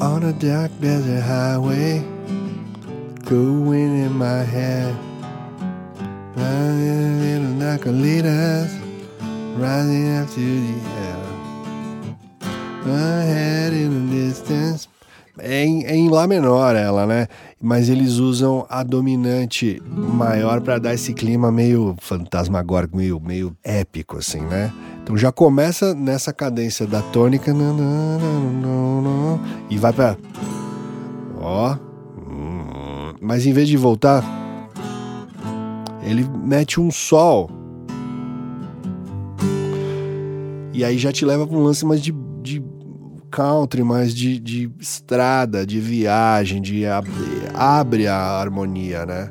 on 0.01 0.25
a 0.25 0.33
dark 0.33 0.71
desert 0.81 1.23
highway, 1.23 2.05
going 3.25 4.05
in 4.05 4.13
my 4.13 4.43
head. 4.43 4.95
Running 6.37 7.21
little 7.21 7.55
Nacolitas, 7.57 8.71
rising 9.57 10.17
up 10.19 10.29
to 10.31 10.41
the 10.41 10.77
air. 11.01 11.27
My 12.85 13.23
head 13.25 13.73
in 13.73 14.11
the 14.11 14.17
distance. 14.17 14.89
É 15.39 15.65
em, 15.65 15.85
é 15.85 15.95
em 15.95 16.09
Lá 16.09 16.27
menor 16.27 16.75
ela, 16.75 17.07
né? 17.07 17.27
Mas 17.61 17.89
eles 17.89 18.15
usam 18.15 18.67
a 18.71 18.83
dominante 18.83 19.83
maior 19.87 20.61
para 20.61 20.79
dar 20.79 20.95
esse 20.95 21.13
clima 21.13 21.53
meio 21.53 21.95
fantasmagórico, 21.99 22.97
meio, 22.97 23.21
meio 23.21 23.57
épico, 23.63 24.17
assim, 24.19 24.41
né? 24.41 24.73
Então 25.07 25.17
já 25.17 25.31
começa 25.31 25.95
nessa 25.95 26.33
cadência 26.33 26.85
da 26.85 27.01
tônica 27.01 27.55
e 29.71 29.79
vai 29.79 29.93
para 29.93 30.17
ó, 31.41 31.77
mas 33.21 33.47
em 33.47 33.53
vez 33.53 33.69
de 33.69 33.77
voltar, 33.77 34.25
ele 36.03 36.29
mete 36.43 36.81
um 36.81 36.91
sol 36.91 37.49
e 40.73 40.85
aí 40.85 40.99
já 40.99 41.13
te 41.13 41.25
leva 41.25 41.47
para 41.47 41.57
um 41.57 41.63
lance 41.63 41.87
mais 41.87 42.03
de, 42.03 42.11
de 42.43 42.61
country, 43.31 43.85
mais 43.85 44.13
de, 44.13 44.41
de 44.41 44.69
estrada, 44.81 45.65
de 45.65 45.79
viagem, 45.79 46.61
de 46.61 46.85
ab 46.85 47.09
abre 47.55 48.09
a 48.09 48.17
harmonia, 48.17 49.07
né? 49.07 49.31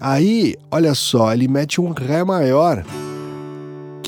Aí, 0.00 0.56
olha 0.70 0.94
só, 0.94 1.34
ele 1.34 1.46
mete 1.48 1.82
um 1.82 1.92
Ré 1.92 2.24
maior, 2.24 2.82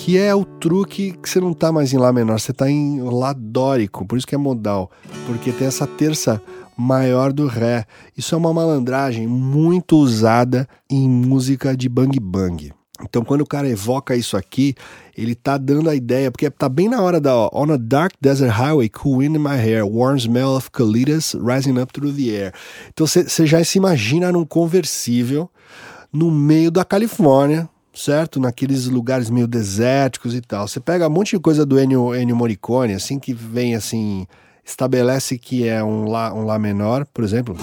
que 0.05 0.19
é 0.19 0.35
o 0.35 0.45
truque 0.45 1.13
que 1.13 1.31
você 1.31 1.41
não 1.41 1.55
tá 1.55 1.73
mais 1.73 1.95
em 1.95 1.97
Lá 1.97 2.13
menor, 2.13 2.39
você 2.39 2.53
tá 2.53 2.71
em 2.71 3.01
Lá 3.01 3.33
dórico, 3.33 4.05
por 4.05 4.19
isso 4.19 4.27
que 4.27 4.35
é 4.35 4.39
modal, 4.39 4.91
porque 5.27 5.51
tem 5.51 5.67
essa 5.67 5.87
terça 5.87 6.43
maior 6.77 7.33
do 7.33 7.47
Ré. 7.47 7.87
Isso 8.15 8.35
é 8.35 8.39
uma 8.39 8.53
malandragem 8.53 9.27
muito 9.27 9.97
usada 9.97 10.69
em 10.91 11.09
música 11.09 11.75
de 11.75 11.89
bang 11.89 12.21
bang. 12.21 12.71
Então, 13.03 13.25
quando 13.25 13.41
o 13.41 13.47
cara 13.47 13.67
evoca 13.67 14.15
isso 14.15 14.37
aqui, 14.37 14.75
ele 15.17 15.35
tá 15.35 15.57
dando 15.57 15.89
a 15.89 15.95
ideia, 15.95 16.31
porque 16.31 16.51
tá 16.51 16.69
bem 16.69 16.87
na 16.87 17.01
hora 17.01 17.19
da 17.19 17.35
ó, 17.35 17.51
On 17.55 17.73
a 17.73 17.79
dark 17.79 18.13
desert 18.21 18.53
highway, 18.53 18.91
cool 18.91 19.21
wind 19.21 19.35
in 19.35 19.39
my 19.39 19.57
hair, 19.57 19.87
warm 19.87 20.19
smell 20.19 20.55
of 20.55 20.71
colitas 20.71 21.35
rising 21.35 21.81
up 21.81 21.91
through 21.95 22.13
the 22.13 22.29
air. 22.29 22.53
Então, 22.93 23.07
você 23.07 23.47
já 23.47 23.65
se 23.65 23.79
imagina 23.79 24.31
num 24.31 24.45
conversível 24.45 25.49
no 26.13 26.31
meio 26.31 26.71
da 26.71 26.85
Califórnia, 26.85 27.71
certo? 27.95 28.41
Naqueles 28.41 28.87
lugares 28.87 29.31
meio 29.31 29.47
desérticos 29.47 30.35
e 30.35 30.41
tal. 30.41 30.67
Você 30.67 30.81
pega 30.81 31.07
um 31.07 31.11
monte 31.11 31.37
de 31.37 31.39
coisa 31.41 31.65
do 31.65 31.79
Ennio, 31.79 32.15
Ennio 32.15 32.35
Morricone, 32.35 32.95
assim, 32.95 33.19
que 33.19 33.33
vem 33.33 33.75
assim, 33.75 34.27
estabelece 34.65 35.39
que 35.39 35.67
é 35.67 35.83
um 35.83 36.09
Lá, 36.09 36.35
um 36.35 36.45
lá 36.45 36.59
menor, 36.59 37.07
por 37.07 37.23
exemplo. 37.23 37.57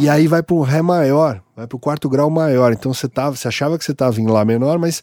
E 0.00 0.08
aí 0.08 0.28
vai 0.28 0.44
para 0.44 0.64
Ré 0.64 0.80
maior, 0.80 1.42
vai 1.56 1.66
para 1.66 1.76
o 1.76 1.80
quarto 1.80 2.08
grau 2.08 2.30
maior. 2.30 2.72
Então 2.72 2.92
você, 2.94 3.08
tava, 3.08 3.34
você 3.34 3.48
achava 3.48 3.76
que 3.76 3.84
você 3.84 3.92
estava 3.92 4.20
em 4.20 4.26
Lá 4.26 4.44
menor, 4.44 4.78
mas 4.78 5.02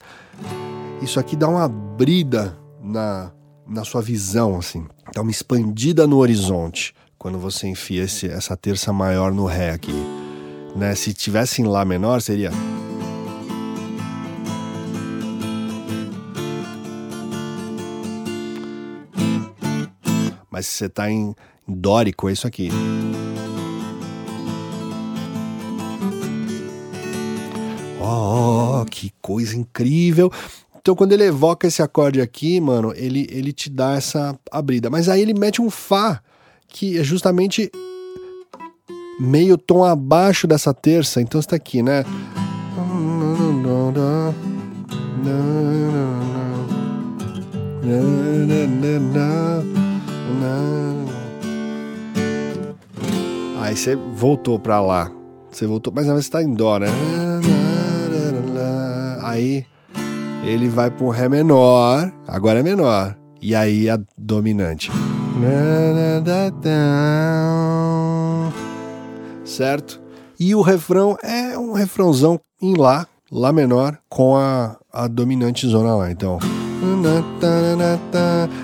isso 1.02 1.20
aqui 1.20 1.36
dá 1.36 1.50
uma 1.50 1.68
brida 1.68 2.58
na, 2.82 3.32
na 3.68 3.84
sua 3.84 4.02
visão, 4.02 4.58
assim. 4.58 4.86
Dá 5.14 5.22
uma 5.22 5.32
expandida 5.32 6.08
no 6.08 6.18
horizonte 6.18 6.94
quando 7.26 7.40
você 7.40 7.66
enfia 7.66 8.04
esse, 8.04 8.28
essa 8.28 8.56
terça 8.56 8.94
maior 8.94 9.34
no 9.34 9.48
Ré 9.48 9.72
aqui. 9.72 9.96
Né? 10.76 10.94
Se 10.94 11.12
tivesse 11.12 11.60
em 11.60 11.66
Lá 11.66 11.84
menor, 11.84 12.22
seria. 12.22 12.52
Mas 20.52 20.68
se 20.68 20.74
você 20.74 20.86
está 20.86 21.10
em 21.10 21.34
dórico, 21.68 22.30
é 22.30 22.34
isso 22.34 22.46
aqui. 22.46 22.70
Oh, 28.00 28.86
que 28.86 29.12
coisa 29.20 29.58
incrível. 29.58 30.32
Então, 30.80 30.96
quando 30.96 31.14
ele 31.14 31.24
evoca 31.24 31.66
esse 31.66 31.82
acorde 31.82 32.22
aqui, 32.22 32.62
mano, 32.62 32.94
ele, 32.96 33.28
ele 33.32 33.52
te 33.52 33.72
dá 33.72 33.94
essa 33.94 34.40
abrida. 34.52 34.92
Mas 34.92 35.10
aí 35.10 35.24
ele 35.24 35.34
mete 35.34 35.60
um 35.60 35.72
Fá, 35.72 36.22
que 36.76 37.00
é 37.00 37.04
justamente 37.06 37.72
meio 39.18 39.58
tom 39.58 39.86
abaixo 39.86 40.46
dessa 40.46 40.74
terça. 40.74 41.22
Então, 41.22 41.40
está 41.40 41.56
aqui, 41.56 41.82
né? 41.82 42.04
Aí 53.62 53.76
você 53.78 53.96
voltou 53.96 54.60
pra 54.60 54.82
lá. 54.82 55.10
Você 55.50 55.66
voltou, 55.66 55.94
mas 55.96 56.08
você 56.08 56.30
tá 56.30 56.44
em 56.44 56.54
dó, 56.54 56.78
né? 56.78 56.88
Aí 59.24 59.66
ele 60.44 60.68
vai 60.68 60.92
para 60.92 61.06
um 61.06 61.10
Ré 61.10 61.30
menor, 61.30 62.12
agora 62.28 62.60
é 62.60 62.64
menor. 62.64 63.16
E 63.42 63.56
aí 63.56 63.90
a 63.90 63.98
dominante. 64.18 64.92
Certo? 69.44 70.02
E 70.40 70.56
o 70.56 70.62
refrão 70.62 71.18
é 71.24 71.58
um 71.58 71.74
refrãozão 71.74 72.40
em 72.62 72.76
Lá, 72.76 73.08
Lá 73.32 73.52
menor, 73.52 73.98
com 74.08 74.38
a, 74.38 74.78
a 74.94 75.08
dominante 75.08 75.68
zona 75.68 75.96
lá. 75.96 76.12
Então. 76.12 76.40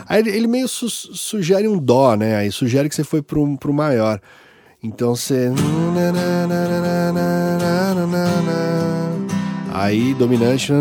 Aí 0.07 0.21
ele, 0.27 0.47
meio 0.47 0.67
su 0.67 0.89
sugere 0.89 1.67
um 1.67 1.77
Dó, 1.77 2.15
né? 2.15 2.35
Aí 2.35 2.51
sugere 2.51 2.87
que 2.87 2.95
você 2.95 3.03
foi 3.03 3.21
pro, 3.21 3.57
pro 3.57 3.73
maior. 3.73 4.21
Então 4.83 5.15
você. 5.15 5.51
Aí, 9.73 10.13
dominante. 10.13 10.71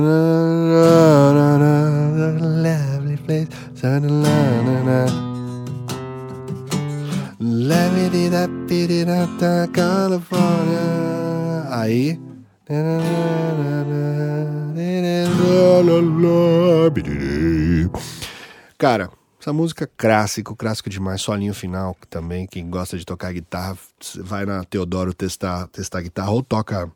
Aí. 11.70 12.18
Cara, 18.76 19.08
essa 19.40 19.52
música 19.52 19.88
clássico, 19.96 20.56
clássico 20.56 20.90
demais, 20.90 21.20
solinho 21.20 21.54
final 21.54 21.96
também. 22.08 22.44
Quem 22.44 22.68
gosta 22.68 22.98
de 22.98 23.04
tocar 23.04 23.32
guitarra, 23.32 23.78
vai 24.16 24.44
na 24.44 24.64
Teodoro 24.64 25.14
testar, 25.14 25.68
testar 25.68 26.00
guitarra 26.00 26.32
ou 26.32 26.42
toca 26.42 26.90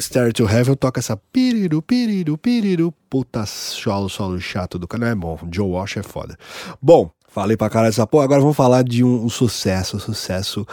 Stereo 0.00 0.32
to 0.32 0.48
Heaven 0.48 0.74
toca 0.74 1.00
essa 1.00 1.18
piriru, 1.18 1.82
piriru, 1.82 2.38
piriru, 2.38 2.94
puta 3.10 3.44
solo, 3.44 4.08
solo 4.08 4.40
chato 4.40 4.78
do 4.78 4.88
canal. 4.88 5.10
É 5.10 5.14
bom, 5.14 5.38
Joe 5.52 5.68
Walsh 5.68 5.98
é 5.98 6.02
foda. 6.02 6.34
Bom, 6.80 7.10
falei 7.32 7.56
pra 7.56 7.70
caralho 7.70 7.90
essa 7.90 8.06
porra, 8.06 8.24
agora 8.24 8.40
vamos 8.40 8.56
falar 8.56 8.84
de 8.84 9.02
um, 9.02 9.24
um 9.24 9.28
sucesso, 9.28 9.98
sucesso. 9.98 10.66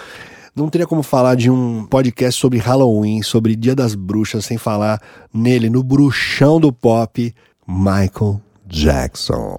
Não 0.56 0.70
teria 0.70 0.86
como 0.86 1.02
falar 1.02 1.36
de 1.36 1.50
um 1.50 1.86
podcast 1.86 2.40
sobre 2.40 2.58
Halloween, 2.58 3.22
sobre 3.22 3.56
Dia 3.56 3.76
das 3.76 3.96
Bruxas, 3.96 4.46
sem 4.46 4.58
falar 4.58 5.02
nele, 5.34 5.70
no 5.70 5.82
bruxão 5.82 6.60
do 6.60 6.74
pop, 6.74 7.34
Michael 7.66 8.42
Jackson. 8.68 9.58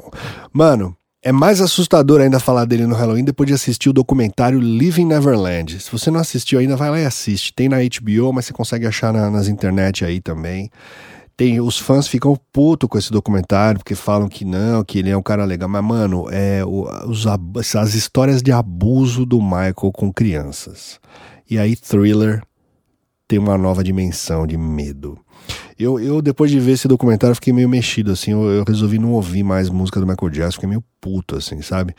Mano, 0.52 0.94
é 1.22 1.32
mais 1.32 1.60
assustador 1.60 2.20
ainda 2.20 2.40
falar 2.40 2.64
dele 2.64 2.86
no 2.86 2.94
Halloween 2.94 3.24
depois 3.24 3.46
de 3.46 3.54
assistir 3.54 3.88
o 3.88 3.92
documentário 3.92 4.58
Living 4.58 5.06
Neverland. 5.06 5.80
Se 5.80 5.90
você 5.90 6.10
não 6.10 6.20
assistiu 6.20 6.58
ainda, 6.58 6.76
vai 6.76 6.90
lá 6.90 7.00
e 7.00 7.06
assiste. 7.06 7.52
Tem 7.52 7.68
na 7.68 7.76
HBO, 7.76 8.32
mas 8.32 8.46
você 8.46 8.52
consegue 8.52 8.86
achar 8.86 9.12
na, 9.12 9.30
nas 9.30 9.48
internet 9.48 10.04
aí 10.04 10.20
também. 10.20 10.70
Tem, 11.40 11.58
os 11.58 11.78
fãs 11.78 12.06
ficam 12.06 12.38
putos 12.52 12.86
com 12.86 12.98
esse 12.98 13.10
documentário, 13.10 13.78
porque 13.78 13.94
falam 13.94 14.28
que 14.28 14.44
não, 14.44 14.84
que 14.84 14.98
ele 14.98 15.08
é 15.08 15.16
um 15.16 15.22
cara 15.22 15.42
legal. 15.46 15.70
Mas, 15.70 15.82
mano, 15.82 16.26
é 16.30 16.62
os, 16.66 17.26
as 17.74 17.94
histórias 17.94 18.42
de 18.42 18.52
abuso 18.52 19.24
do 19.24 19.40
Michael 19.40 19.90
com 19.90 20.12
crianças. 20.12 21.00
E 21.48 21.58
aí, 21.58 21.74
Thriller 21.74 22.42
tem 23.26 23.38
uma 23.38 23.56
nova 23.56 23.82
dimensão 23.82 24.46
de 24.46 24.58
medo. 24.58 25.18
Eu, 25.78 25.98
eu, 25.98 26.20
depois 26.20 26.50
de 26.50 26.60
ver 26.60 26.72
esse 26.72 26.86
documentário, 26.86 27.34
fiquei 27.34 27.54
meio 27.54 27.70
mexido, 27.70 28.12
assim. 28.12 28.32
Eu, 28.32 28.42
eu, 28.50 28.64
resolvi 28.68 28.98
não 28.98 29.12
ouvir 29.12 29.42
mais 29.42 29.70
música 29.70 29.98
do 29.98 30.06
Michael 30.06 30.30
Jackson, 30.30 30.56
fiquei 30.56 30.68
meio 30.68 30.84
puto, 31.00 31.38
assim, 31.38 31.62
sabe? 31.62 31.94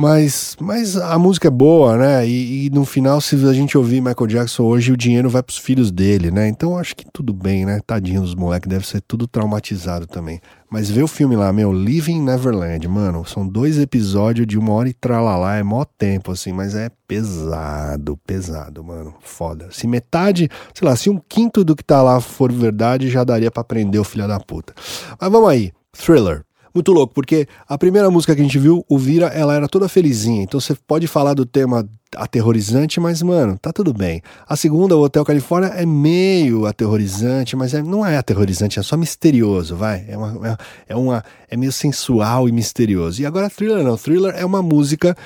Mas, 0.00 0.56
mas 0.60 0.96
a 0.96 1.18
música 1.18 1.48
é 1.48 1.50
boa, 1.50 1.96
né? 1.96 2.24
E, 2.24 2.66
e, 2.66 2.70
no 2.70 2.84
final, 2.84 3.20
se 3.20 3.34
a 3.34 3.52
gente 3.52 3.76
ouvir 3.76 4.00
Michael 4.00 4.28
Jackson 4.28 4.62
hoje, 4.62 4.92
o 4.92 4.96
dinheiro 4.96 5.28
vai 5.28 5.42
pros 5.42 5.58
filhos 5.58 5.90
dele, 5.90 6.30
né? 6.30 6.46
Então 6.46 6.78
acho 6.78 6.94
que 6.94 7.04
tudo 7.12 7.32
bem, 7.32 7.66
né? 7.66 7.80
Tadinho 7.84 8.20
dos 8.20 8.36
moleques, 8.36 8.68
deve 8.68 8.86
ser 8.86 9.00
tudo 9.00 9.26
traumatizado 9.26 10.06
também. 10.06 10.40
Mas 10.70 10.88
vê 10.88 11.02
o 11.02 11.08
filme 11.08 11.34
lá, 11.34 11.52
meu, 11.52 11.72
Living 11.72 12.22
Neverland, 12.22 12.86
mano. 12.86 13.26
São 13.26 13.44
dois 13.44 13.76
episódios 13.76 14.46
de 14.46 14.56
uma 14.56 14.72
hora 14.72 14.88
e 14.88 14.94
tralalá, 14.94 15.56
é 15.56 15.64
mó 15.64 15.84
tempo, 15.84 16.30
assim, 16.30 16.52
mas 16.52 16.76
é 16.76 16.92
pesado, 17.08 18.16
pesado, 18.24 18.84
mano. 18.84 19.14
Foda. 19.20 19.66
Se 19.72 19.88
metade, 19.88 20.48
sei 20.74 20.86
lá, 20.86 20.94
se 20.94 21.10
um 21.10 21.20
quinto 21.28 21.64
do 21.64 21.74
que 21.74 21.82
tá 21.82 22.00
lá 22.00 22.20
for 22.20 22.52
verdade, 22.52 23.10
já 23.10 23.24
daria 23.24 23.50
para 23.50 23.64
prender 23.64 24.00
o 24.00 24.04
filho 24.04 24.28
da 24.28 24.38
puta. 24.38 24.72
Mas 25.20 25.28
vamos 25.28 25.48
aí. 25.48 25.72
Thriller. 25.90 26.47
Muito 26.74 26.92
louco, 26.92 27.14
porque 27.14 27.46
a 27.66 27.78
primeira 27.78 28.10
música 28.10 28.34
que 28.34 28.40
a 28.40 28.44
gente 28.44 28.58
viu, 28.58 28.84
o 28.88 28.98
Vira, 28.98 29.26
ela 29.26 29.54
era 29.54 29.68
toda 29.68 29.88
felizinha. 29.88 30.42
Então 30.42 30.60
você 30.60 30.74
pode 30.86 31.06
falar 31.06 31.34
do 31.34 31.46
tema 31.46 31.88
aterrorizante, 32.16 33.00
mas, 33.00 33.22
mano, 33.22 33.58
tá 33.58 33.72
tudo 33.72 33.92
bem. 33.92 34.22
A 34.46 34.56
segunda, 34.56 34.96
o 34.96 35.02
Hotel 35.02 35.24
Califórnia, 35.24 35.68
é 35.68 35.84
meio 35.84 36.66
aterrorizante, 36.66 37.56
mas 37.56 37.74
é, 37.74 37.82
não 37.82 38.04
é 38.04 38.16
aterrorizante, 38.16 38.78
é 38.78 38.82
só 38.82 38.96
misterioso, 38.96 39.76
vai. 39.76 40.04
É, 40.08 40.16
uma, 40.16 40.48
é, 40.48 40.56
é, 40.88 40.96
uma, 40.96 41.24
é 41.50 41.56
meio 41.56 41.72
sensual 41.72 42.48
e 42.48 42.52
misterioso. 42.52 43.20
E 43.20 43.26
agora 43.26 43.50
Thriller 43.50 43.84
não. 43.84 43.96
Thriller 43.96 44.34
é 44.36 44.44
uma 44.44 44.62
música 44.62 45.16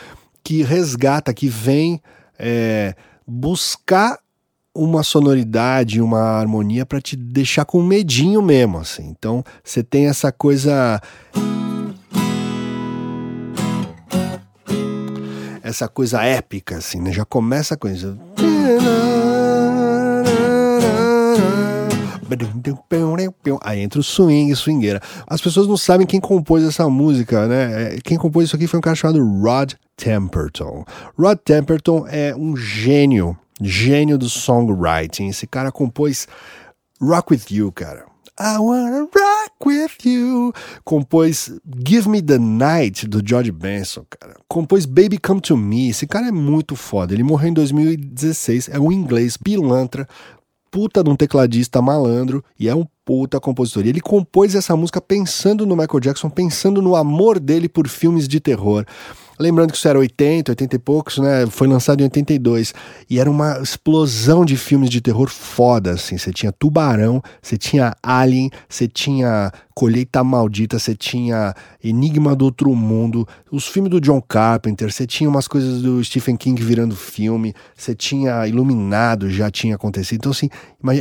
que 0.43 0.63
resgata, 0.63 1.33
que 1.33 1.49
vem 1.49 2.01
é, 2.39 2.95
buscar 3.27 4.19
uma 4.75 5.03
sonoridade, 5.03 6.01
uma 6.01 6.21
harmonia 6.21 6.87
para 6.87 7.01
te 7.01 7.17
deixar 7.17 7.65
com 7.65 7.83
medinho 7.83 8.41
mesmo, 8.41 8.79
assim. 8.79 9.05
Então, 9.07 9.45
você 9.63 9.83
tem 9.83 10.07
essa 10.07 10.33
coisa 10.33 11.01
essa 15.63 15.89
coisa 15.89 16.23
épica 16.23 16.77
assim, 16.77 17.01
né? 17.01 17.13
Já 17.13 17.25
começa 17.25 17.77
com 17.77 17.89
isso. 17.89 18.19
Aí 23.63 23.81
entra 23.81 24.01
o 24.01 24.03
swing, 24.03 24.55
swingueira. 24.57 25.01
As 25.27 25.41
pessoas 25.41 25.67
não 25.67 25.77
sabem 25.77 26.07
quem 26.07 26.21
compôs 26.21 26.65
essa 26.65 26.89
música, 26.89 27.47
né? 27.47 27.95
É, 27.95 27.99
quem 28.03 28.17
compôs 28.17 28.47
isso 28.47 28.57
aqui 28.57 28.67
foi 28.67 28.79
um 28.79 28.83
cara 28.83 28.97
chamado 28.97 29.23
Rod 29.23 29.73
Temperton. 29.97 30.85
Rod 31.19 31.39
Temperton 31.45 32.07
é 32.09 32.35
um 32.35 32.57
gênio, 32.57 33.37
gênio 33.65 34.19
do 34.19 34.29
songwriting. 34.29 35.29
Esse 35.29 35.47
cara 35.47 35.73
compôs 35.73 36.27
Rock 37.01 37.33
With 37.33 37.45
You, 37.51 37.73
cara. 37.73 38.13
I 38.39 38.59
wanna 38.59 39.01
rock 39.01 39.67
with 39.67 40.05
you. 40.05 40.53
Compôs 40.85 41.53
Give 41.87 42.09
Me 42.09 42.23
the 42.23 42.39
Night 42.39 43.07
do 43.07 43.21
George 43.25 43.53
Benson, 43.53 44.05
cara. 44.09 44.35
Compôs 44.49 44.87
Baby 44.87 45.19
Come 45.19 45.41
to 45.41 45.57
Me. 45.57 45.91
Esse 45.91 46.07
cara 46.07 46.29
é 46.29 46.33
muito 46.33 46.75
foda. 46.75 47.13
Ele 47.13 47.23
morreu 47.23 47.51
em 47.51 47.53
2016. 47.53 48.71
É 48.71 48.81
um 48.81 48.91
inglês 48.91 49.37
pilantra, 49.37 50.09
puta 50.71 51.05
de 51.05 51.11
um 51.11 51.17
tecladista 51.17 51.83
malandro 51.83 52.43
e 52.59 52.69
é 52.69 52.75
um 52.75 52.87
puta 53.05 53.39
compositor. 53.39 53.85
E 53.85 53.91
ele 53.91 54.01
compôs 54.01 54.55
essa 54.55 54.75
música 54.75 55.01
pensando 55.01 55.67
no 55.67 55.77
Michael 55.77 56.01
Jackson, 56.01 56.31
pensando 56.31 56.81
no 56.81 56.97
amor 56.97 57.39
dele 57.39 57.69
por 57.69 57.87
filmes 57.87 58.27
de 58.27 58.41
terror. 58.41 58.87
Lembrando 59.43 59.73
que 59.73 59.77
isso 59.77 59.89
era 59.89 59.99
80, 59.99 60.53
80 60.53 60.77
e 60.77 60.79
poucos, 60.79 61.19
né? 61.19 61.47
Foi 61.49 61.67
lançado 61.67 62.01
em 62.01 62.05
82. 62.05 62.73
E 63.11 63.19
era 63.19 63.29
uma 63.29 63.59
explosão 63.61 64.45
de 64.45 64.57
filmes 64.57 64.89
de 64.89 65.01
terror 65.01 65.29
foda, 65.29 65.93
assim. 65.93 66.17
Você 66.17 66.33
tinha 66.33 66.53
Tubarão, 66.53 67.21
você 67.43 67.59
tinha 67.59 67.97
Alien, 68.01 68.51
você 68.69 68.87
tinha 68.87 69.51
Colheita 69.75 70.23
Maldita, 70.23 70.79
você 70.79 70.95
tinha 70.95 71.55
Enigma 71.83 72.37
do 72.37 72.45
Outro 72.45 72.73
Mundo, 72.75 73.27
os 73.51 73.67
filmes 73.67 73.91
do 73.91 74.01
John 74.01 74.23
Carpenter, 74.23 74.93
você 74.93 75.07
tinha 75.07 75.29
umas 75.29 75.49
coisas 75.49 75.83
do 75.83 76.03
Stephen 76.05 76.37
King 76.37 76.63
virando 76.63 76.95
filme, 76.95 77.53
você 77.77 77.95
tinha 77.95 78.47
Iluminado, 78.47 79.29
já 79.29 79.51
tinha 79.51 79.75
acontecido. 79.75 80.19
Então, 80.19 80.33
assim, 80.33 80.49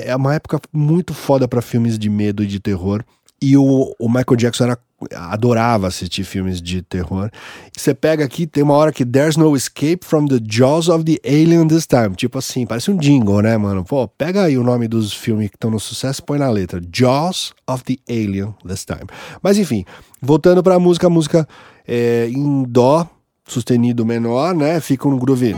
é 0.03 0.15
uma 0.15 0.33
época 0.33 0.59
muito 0.73 1.13
foda 1.13 1.47
para 1.47 1.61
filmes 1.61 1.99
de 1.99 2.09
medo 2.09 2.43
e 2.43 2.47
de 2.47 2.59
terror. 2.59 3.03
E 3.41 3.57
o, 3.57 3.95
o 3.99 4.07
Michael 4.07 4.35
Jackson 4.37 4.65
era, 4.65 4.77
adorava 5.15 5.87
assistir 5.87 6.23
filmes 6.23 6.61
de 6.61 6.81
terror. 6.81 7.29
Você 7.75 7.93
pega 7.93 8.23
aqui, 8.23 8.45
tem 8.45 8.63
uma 8.63 8.73
hora 8.73 8.91
que 8.91 9.05
There's 9.05 9.37
no 9.37 9.55
escape 9.55 10.05
from 10.05 10.25
the 10.27 10.39
jaws 10.43 10.87
of 10.89 11.03
the 11.03 11.19
alien 11.25 11.67
this 11.67 11.85
time. 11.85 12.15
Tipo 12.15 12.37
assim, 12.37 12.65
parece 12.65 12.91
um 12.91 12.97
jingle, 12.97 13.41
né, 13.41 13.57
mano? 13.57 13.83
Pô, 13.83 14.07
pega 14.07 14.43
aí 14.43 14.57
o 14.57 14.63
nome 14.63 14.87
dos 14.87 15.13
filmes 15.13 15.49
que 15.49 15.55
estão 15.55 15.71
no 15.71 15.79
sucesso 15.79 16.21
e 16.21 16.25
põe 16.25 16.39
na 16.39 16.49
letra. 16.49 16.81
Jaws 16.93 17.53
of 17.67 17.83
the 17.83 17.97
alien 18.09 18.53
this 18.67 18.85
time. 18.85 19.05
Mas 19.41 19.57
enfim, 19.57 19.85
voltando 20.21 20.61
pra 20.61 20.79
música, 20.79 21.07
a 21.07 21.09
música 21.09 21.47
é, 21.87 22.29
em 22.29 22.63
dó, 22.63 23.07
sustenido 23.45 24.05
menor, 24.05 24.55
né? 24.55 24.79
Fica 24.79 25.07
um 25.07 25.17
groove 25.17 25.55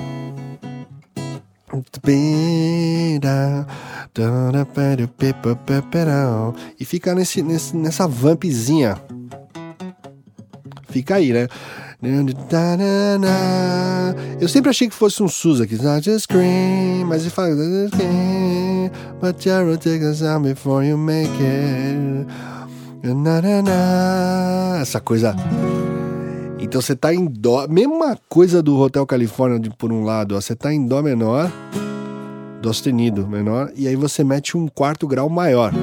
e 6.79 6.85
fica 6.85 7.15
nesse, 7.15 7.41
nesse, 7.41 7.75
nessa 7.75 8.07
vampzinha. 8.07 8.97
Fica 10.89 11.15
aí, 11.15 11.33
né? 11.33 11.47
Eu 14.39 14.47
sempre 14.47 14.69
achei 14.69 14.87
que 14.89 14.95
fosse 14.95 15.23
um 15.23 15.27
SUS 15.27 15.61
aqui. 15.61 15.77
Mas 17.07 17.21
ele 17.21 17.29
fala. 17.31 17.49
But 19.19 19.45
you'll 19.45 19.77
take 19.77 20.03
a 20.03 20.13
sound 20.13 20.49
before 20.49 20.85
you 20.85 20.97
make 20.97 21.31
it. 21.41 22.27
Essa 24.81 24.99
coisa. 24.99 25.33
Então 26.63 26.81
você 26.81 26.95
tá 26.95 27.13
em 27.13 27.25
dó. 27.25 27.67
Mesma 27.67 28.17
coisa 28.27 28.63
do 28.63 28.79
Hotel 28.79 29.05
Califórnia 29.05 29.59
por 29.77 29.91
um 29.91 30.03
lado, 30.03 30.35
ó, 30.35 30.41
você 30.41 30.55
tá 30.55 30.73
em 30.73 30.87
dó 30.87 31.01
menor 31.01 31.51
dó 32.63 32.71
sustenido 32.71 33.27
menor, 33.27 33.73
e 33.75 33.89
aí 33.89 33.95
você 33.95 34.23
mete 34.23 34.57
um 34.57 34.69
quarto 34.69 35.05
grau 35.05 35.27
maior, 35.27 35.73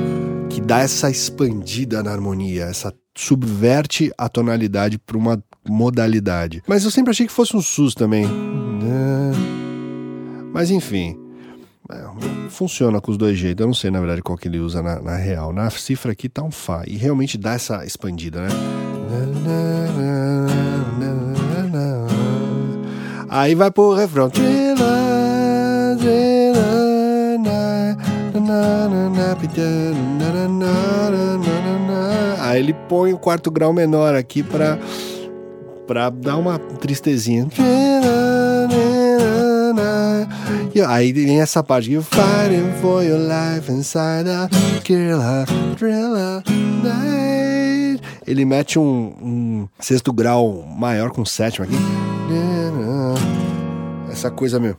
que 0.48 0.62
dá 0.62 0.78
essa 0.80 1.10
expandida 1.10 2.02
na 2.02 2.10
harmonia, 2.10 2.64
essa 2.64 2.92
subverte 3.14 4.10
a 4.16 4.30
tonalidade 4.30 4.98
para 4.98 5.18
uma 5.18 5.44
modalidade. 5.68 6.62
Mas 6.66 6.84
eu 6.84 6.90
sempre 6.90 7.10
achei 7.10 7.26
que 7.26 7.32
fosse 7.32 7.54
um 7.54 7.60
sus 7.60 7.94
também. 7.94 8.26
Mas 10.54 10.70
enfim, 10.70 11.18
é, 11.92 12.48
funciona 12.48 12.98
com 12.98 13.10
os 13.10 13.18
dois 13.18 13.36
jeitos. 13.36 13.60
Eu 13.60 13.66
não 13.66 13.74
sei, 13.74 13.90
na 13.90 14.00
verdade, 14.00 14.22
qual 14.22 14.38
que 14.38 14.48
ele 14.48 14.58
usa 14.58 14.82
na, 14.82 15.00
na 15.00 15.16
real. 15.16 15.52
Na 15.52 15.68
cifra 15.68 16.12
aqui 16.12 16.28
tá 16.28 16.42
um 16.42 16.50
Fá. 16.50 16.82
E 16.86 16.96
realmente 16.96 17.36
dá 17.36 17.52
essa 17.52 17.84
expandida, 17.84 18.40
né? 18.40 18.48
Aí 23.28 23.54
vai 23.54 23.70
pro 23.70 23.94
refrão. 23.94 24.30
Aí 32.40 32.58
ele 32.58 32.74
põe 32.88 33.12
o 33.12 33.18
quarto 33.18 33.50
grau 33.50 33.72
menor 33.72 34.14
aqui 34.14 34.42
para 34.42 34.78
para 35.86 36.10
dar 36.10 36.36
uma 36.36 36.58
tristezinha. 36.58 37.48
Aí 40.88 41.12
tem 41.12 41.40
essa 41.40 41.62
parte 41.62 41.92
You 41.92 42.02
fighting 42.02 42.72
for 42.80 43.02
your 43.02 43.18
life 43.18 43.70
inside 43.70 44.28
a 44.28 44.48
killer 44.82 45.46
thriller 45.76 46.42
night. 46.82 47.69
Ele 48.26 48.44
mete 48.44 48.78
um, 48.78 49.14
um 49.22 49.68
sexto 49.78 50.12
grau 50.12 50.64
maior 50.66 51.10
com 51.10 51.24
sétimo 51.24 51.64
aqui. 51.64 51.74
Essa 54.10 54.30
coisa 54.30 54.58
meu. 54.58 54.76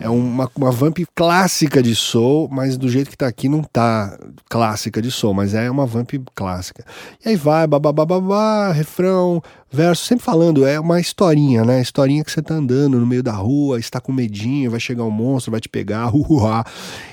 É 0.00 0.08
uma, 0.08 0.48
uma 0.56 0.70
vamp 0.70 0.98
clássica 1.14 1.82
de 1.82 1.94
soul, 1.94 2.48
mas 2.50 2.76
do 2.76 2.88
jeito 2.88 3.10
que 3.10 3.16
tá 3.16 3.26
aqui 3.26 3.48
não 3.48 3.62
tá 3.62 4.16
clássica 4.48 5.02
de 5.02 5.10
soul, 5.10 5.34
mas 5.34 5.54
é 5.54 5.68
uma 5.70 5.84
vamp 5.84 6.12
clássica. 6.34 6.84
E 7.24 7.30
aí 7.30 7.36
vai, 7.36 7.66
babá, 7.66 8.70
refrão, 8.72 9.42
verso, 9.70 10.04
sempre 10.04 10.24
falando, 10.24 10.66
é 10.66 10.78
uma 10.80 11.00
historinha, 11.00 11.64
né? 11.64 11.80
Historinha 11.80 12.24
que 12.24 12.30
você 12.30 12.42
tá 12.42 12.54
andando 12.54 12.98
no 12.98 13.06
meio 13.06 13.22
da 13.22 13.32
rua, 13.32 13.78
está 13.78 14.00
com 14.00 14.12
medinho, 14.12 14.70
vai 14.70 14.80
chegar 14.80 15.04
um 15.04 15.10
monstro, 15.10 15.50
vai 15.50 15.60
te 15.60 15.68
pegar, 15.68 16.10
uhuá. 16.14 16.64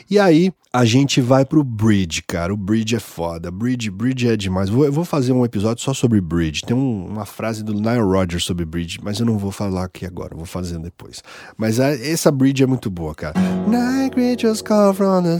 E 0.09 0.19
aí 0.19 0.51
a 0.71 0.83
gente 0.85 1.21
vai 1.21 1.45
pro 1.45 1.63
bridge, 1.63 2.21
cara. 2.21 2.53
O 2.53 2.57
bridge 2.57 2.95
é 2.95 2.99
foda. 2.99 3.49
Bridge, 3.49 3.89
bridge 3.89 4.27
é 4.27 4.35
demais. 4.35 4.69
Vou, 4.69 4.85
eu 4.85 4.91
vou 4.91 5.05
fazer 5.05 5.31
um 5.31 5.45
episódio 5.45 5.83
só 5.83 5.93
sobre 5.93 6.19
bridge. 6.19 6.63
Tem 6.63 6.75
um, 6.75 7.07
uma 7.07 7.25
frase 7.25 7.63
do 7.63 7.73
Nile 7.73 8.01
Rodgers 8.01 8.43
sobre 8.43 8.65
bridge, 8.65 8.99
mas 9.01 9.19
eu 9.19 9.25
não 9.25 9.37
vou 9.37 9.51
falar 9.51 9.85
aqui 9.85 10.05
agora, 10.05 10.35
vou 10.35 10.45
fazer 10.45 10.77
depois. 10.79 11.23
Mas 11.57 11.79
a, 11.79 11.89
essa 11.89 12.29
bridge 12.29 12.61
é 12.61 12.67
muito 12.67 12.91
boa, 12.91 13.15
cara. 13.15 13.39
Night 13.67 14.13
creatures 14.13 14.61
call 14.61 14.93
from 14.93 15.23
the 15.23 15.39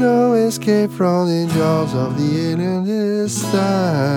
no 0.00 0.32
escape 0.32 0.90
from 0.90 1.28
the 1.28 1.46
jaws 1.54 1.94
of 1.94 2.16
the 2.18 2.50
alien 2.50 2.84
this 2.84 3.42
time. 3.52 4.10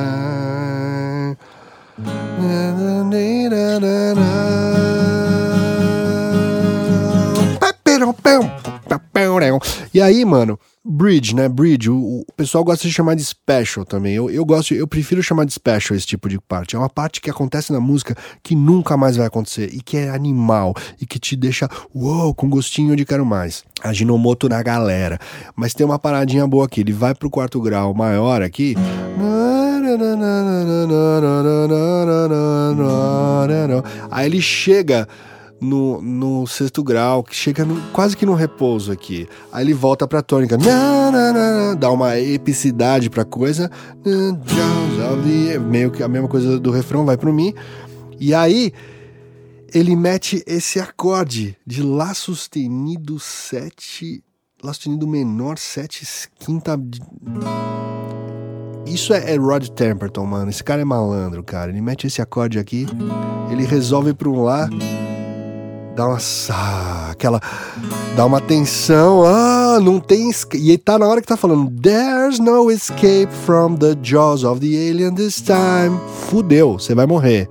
E 9.94 10.02
aí, 10.02 10.26
mano, 10.26 10.60
Bridge, 10.84 11.36
né? 11.36 11.48
Bridge, 11.48 11.90
o, 11.90 12.22
o, 12.22 12.26
pessoal 12.36 12.64
gosta 12.64 12.88
de 12.88 12.94
chamar 12.94 13.16
de 13.16 13.24
special 13.24 13.86
também. 13.86 14.16
Eu, 14.16 14.30
eu 14.30 14.44
gosto, 14.44 14.74
eu 14.74 14.88
prefiro 14.88 15.22
chamar 15.22 15.46
de 15.46 15.54
special 15.54 15.96
esse 15.96 16.08
tipo 16.08 16.28
de 16.28 16.40
parte. 16.40 16.76
É 16.76 16.80
uma 16.80 16.90
parte 16.90 17.22
que 17.22 17.30
acontece 17.30 17.72
na 17.72 17.80
música 17.80 18.16
que 18.42 18.56
nunca 18.56 18.98
mais 18.98 19.16
vai 19.16 19.28
acontecer 19.28 19.70
e 19.72 19.82
que 19.82 19.98
é 19.98 20.10
animal 20.10 20.74
e 21.00 21.06
que 21.06 21.20
te 21.20 21.36
deixa, 21.36 21.70
uou, 21.94 22.34
com 22.34 22.50
gostinho 22.50 22.96
de 22.96 23.06
quero 23.06 23.26
mais. 23.26 23.64
A 23.84 23.94
Ginomoto 23.94 24.50
na 24.50 24.64
galera. 24.64 25.20
Mas 25.56 25.74
tem 25.74 25.86
uma 25.86 26.00
paradinha 26.00 26.48
boa 26.48 26.66
aqui. 26.66 26.82
Ele 26.82 26.94
vai 26.94 27.14
pro 27.14 27.30
quarto 27.30 27.62
grau 27.62 27.94
maior 27.94 28.42
aqui. 28.42 28.76
Aí 34.10 34.26
ele 34.26 34.42
chega 34.42 35.08
no, 35.64 36.02
no 36.02 36.46
sexto 36.46 36.84
grau, 36.84 37.24
que 37.24 37.36
chega 37.36 37.64
no, 37.64 37.82
quase 37.92 38.16
que 38.18 38.26
no 38.26 38.34
repouso 38.34 38.92
aqui. 38.92 39.28
Aí 39.52 39.64
ele 39.64 39.74
volta 39.74 40.08
pra 40.08 40.22
tônica, 40.22 40.58
dá 41.80 41.92
uma 41.92 42.20
epicidade 42.20 43.10
pra 43.10 43.24
coisa, 43.24 43.72
meio 45.70 45.92
que 45.92 46.04
a 46.04 46.08
mesma 46.08 46.28
coisa 46.28 46.60
do 46.60 46.72
refrão 46.72 47.06
vai 47.06 47.18
pro 47.18 47.34
Mi. 47.34 47.56
E 48.20 48.34
aí 48.34 48.72
ele 49.74 49.96
mete 49.96 50.44
esse 50.46 50.80
acorde 50.80 51.58
de 51.66 51.82
Lá 51.82 52.14
sustenido 52.14 53.20
7, 53.20 54.24
Lá 54.64 54.72
sustenido 54.72 55.08
menor 55.08 55.58
7, 55.58 56.06
quinta 56.40 56.80
Isso 58.86 59.14
é, 59.14 59.34
é 59.34 59.36
Rod 59.36 59.68
Temperton, 59.70 60.26
mano. 60.26 60.50
Esse 60.50 60.64
cara 60.64 60.82
é 60.82 60.86
malandro, 60.86 61.44
cara. 61.44 61.72
Ele 61.72 61.82
mete 61.82 62.08
esse 62.08 62.22
acorde 62.22 62.60
aqui, 62.60 62.86
ele 63.52 63.66
resolve 63.66 64.14
para 64.14 64.30
um 64.30 64.44
lá, 64.44 64.70
dá 65.96 66.08
uma 66.08 66.18
aquela 67.10 67.40
dá 68.16 68.26
uma 68.26 68.42
tensão, 68.42 69.24
ah, 69.26 69.80
não 69.82 70.00
tem 70.00 70.32
e 70.54 70.78
tá 70.78 70.98
na 70.98 71.08
hora 71.08 71.22
que 71.22 71.28
tá 71.28 71.38
falando 71.38 71.72
There's 71.82 72.40
no 72.40 72.72
escape 72.72 73.32
from 73.46 73.76
the 73.76 73.96
jaws 74.02 74.44
of 74.44 74.60
the 74.60 74.90
alien 74.90 75.16
this 75.16 75.42
time. 75.42 76.00
Fudeu, 76.30 76.74
você 76.74 76.96
vai 76.96 77.06
morrer. 77.06 77.50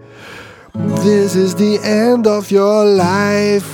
This 1.03 1.35
is 1.35 1.55
the 1.55 1.77
end 1.87 2.29
of 2.29 2.53
your 2.53 2.85
life. 2.85 3.67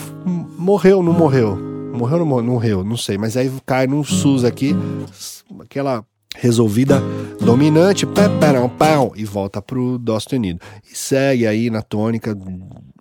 Morreu, 0.59 1.02
não 1.02 1.12
morreu? 1.12 1.57
Morreu 1.94 2.18
não 2.18 2.26
morreu? 2.26 2.85
Não 2.85 2.96
sei, 2.96 3.16
mas 3.16 3.37
aí 3.37 3.50
cai 3.64 3.87
num 3.87 4.04
SUS 4.04 4.44
aqui, 4.44 4.76
aquela 5.61 6.04
resolvida 6.37 7.03
dominante, 7.41 8.07
pão, 8.07 8.69
pão, 8.69 9.12
e 9.17 9.25
volta 9.25 9.62
pro 9.62 9.99
dó 9.99 10.19
sustenido. 10.19 10.61
E 10.91 10.97
segue 10.97 11.47
aí 11.47 11.71
na 11.71 11.83
tônica 11.83 12.37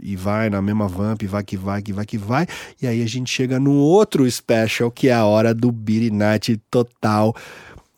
e 0.02 0.16
vai 0.16 0.50
na 0.50 0.62
mesma 0.62 0.88
vamp, 0.88 1.24
vai 1.24 1.44
que 1.44 1.58
vai, 1.58 1.82
que 1.82 1.94
vai 1.94 2.06
que 2.06 2.18
vai. 2.18 2.48
E 2.82 2.88
aí 2.88 3.02
a 3.02 3.08
gente 3.08 3.32
chega 3.32 3.60
num 3.60 3.78
outro 3.78 4.30
special 4.30 4.92
que 4.92 5.10
é 5.10 5.14
a 5.14 5.26
hora 5.26 5.54
do 5.54 5.74
Night 6.12 6.62
total. 6.72 7.36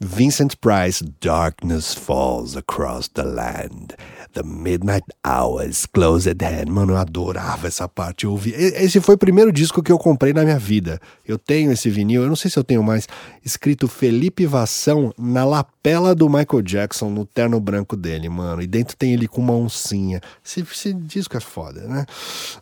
Vincent 0.01 0.55
Price, 0.61 1.03
Darkness 1.19 1.93
Falls 1.93 2.55
Across 2.55 3.09
the 3.09 3.23
Land. 3.23 3.95
The 4.33 4.43
Midnight 4.43 5.05
Hour 5.25 5.65
is 5.67 5.85
Close 5.85 6.29
at 6.29 6.41
Hand. 6.41 6.69
Mano, 6.69 6.93
eu 6.93 6.97
adorava 6.97 7.67
essa 7.67 7.87
parte. 7.87 8.25
Eu 8.25 8.31
ouvi. 8.31 8.51
Esse 8.51 9.01
foi 9.01 9.15
o 9.15 9.17
primeiro 9.17 9.51
disco 9.51 9.81
que 9.81 9.91
eu 9.91 9.97
comprei 9.97 10.33
na 10.33 10.43
minha 10.43 10.59
vida. 10.59 10.99
Eu 11.25 11.37
tenho 11.37 11.71
esse 11.71 11.89
vinil, 11.89 12.23
eu 12.23 12.27
não 12.27 12.35
sei 12.35 12.51
se 12.51 12.57
eu 12.57 12.63
tenho 12.63 12.83
mais, 12.83 13.07
escrito 13.43 13.87
Felipe 13.87 14.45
Vação 14.45 15.13
na 15.17 15.43
lapela 15.43 16.13
do 16.13 16.29
Michael 16.29 16.61
Jackson, 16.61 17.09
no 17.09 17.25
terno 17.25 17.59
branco 17.59 17.95
dele, 17.95 18.29
mano. 18.29 18.61
E 18.61 18.67
dentro 18.67 18.95
tem 18.95 19.13
ele 19.13 19.27
com 19.27 19.41
uma 19.41 19.53
oncinha. 19.53 20.21
Esse, 20.45 20.61
esse 20.61 20.93
disco 20.93 21.35
é 21.35 21.39
foda, 21.39 21.81
né? 21.87 22.05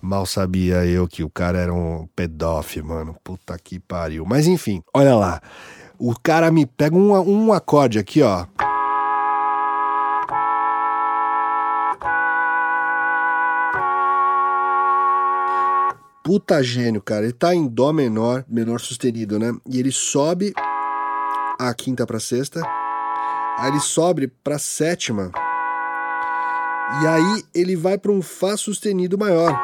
Mal 0.01 0.25
sabia 0.25 0.86
eu 0.86 1.08
que 1.08 1.23
o 1.23 1.30
cara 1.30 1.60
era 1.60 1.73
um 1.73 2.08
pedófilo, 2.15 2.88
mano. 2.88 3.15
Puta 3.23 3.58
que 3.62 3.80
pariu. 3.80 4.25
Mas 4.25 4.47
enfim, 4.47 4.82
olha 4.93 5.15
lá. 5.15 5.41
O 5.99 6.13
cara 6.13 6.51
me 6.51 6.65
pega 6.65 6.95
um, 6.95 7.12
um 7.12 7.51
acorde 7.51 7.97
aqui, 7.97 8.21
ó. 8.21 8.45
Puta 16.27 16.61
gênio, 16.61 17.01
cara. 17.01 17.23
Ele 17.23 17.31
tá 17.31 17.55
em 17.55 17.65
Dó 17.65 17.93
menor, 17.93 18.43
menor 18.49 18.81
sustenido, 18.81 19.39
né? 19.39 19.53
E 19.65 19.79
ele 19.79 19.93
sobe 19.93 20.51
a 21.57 21.73
quinta 21.73 22.05
pra 22.05 22.19
sexta. 22.19 22.61
Aí 23.57 23.71
ele 23.71 23.79
sobe 23.79 24.27
pra 24.27 24.59
sétima. 24.59 25.31
E 27.01 27.07
aí 27.07 27.43
ele 27.55 27.77
vai 27.77 27.97
para 27.97 28.11
um 28.11 28.21
Fá 28.21 28.57
sustenido 28.57 29.17
maior, 29.17 29.57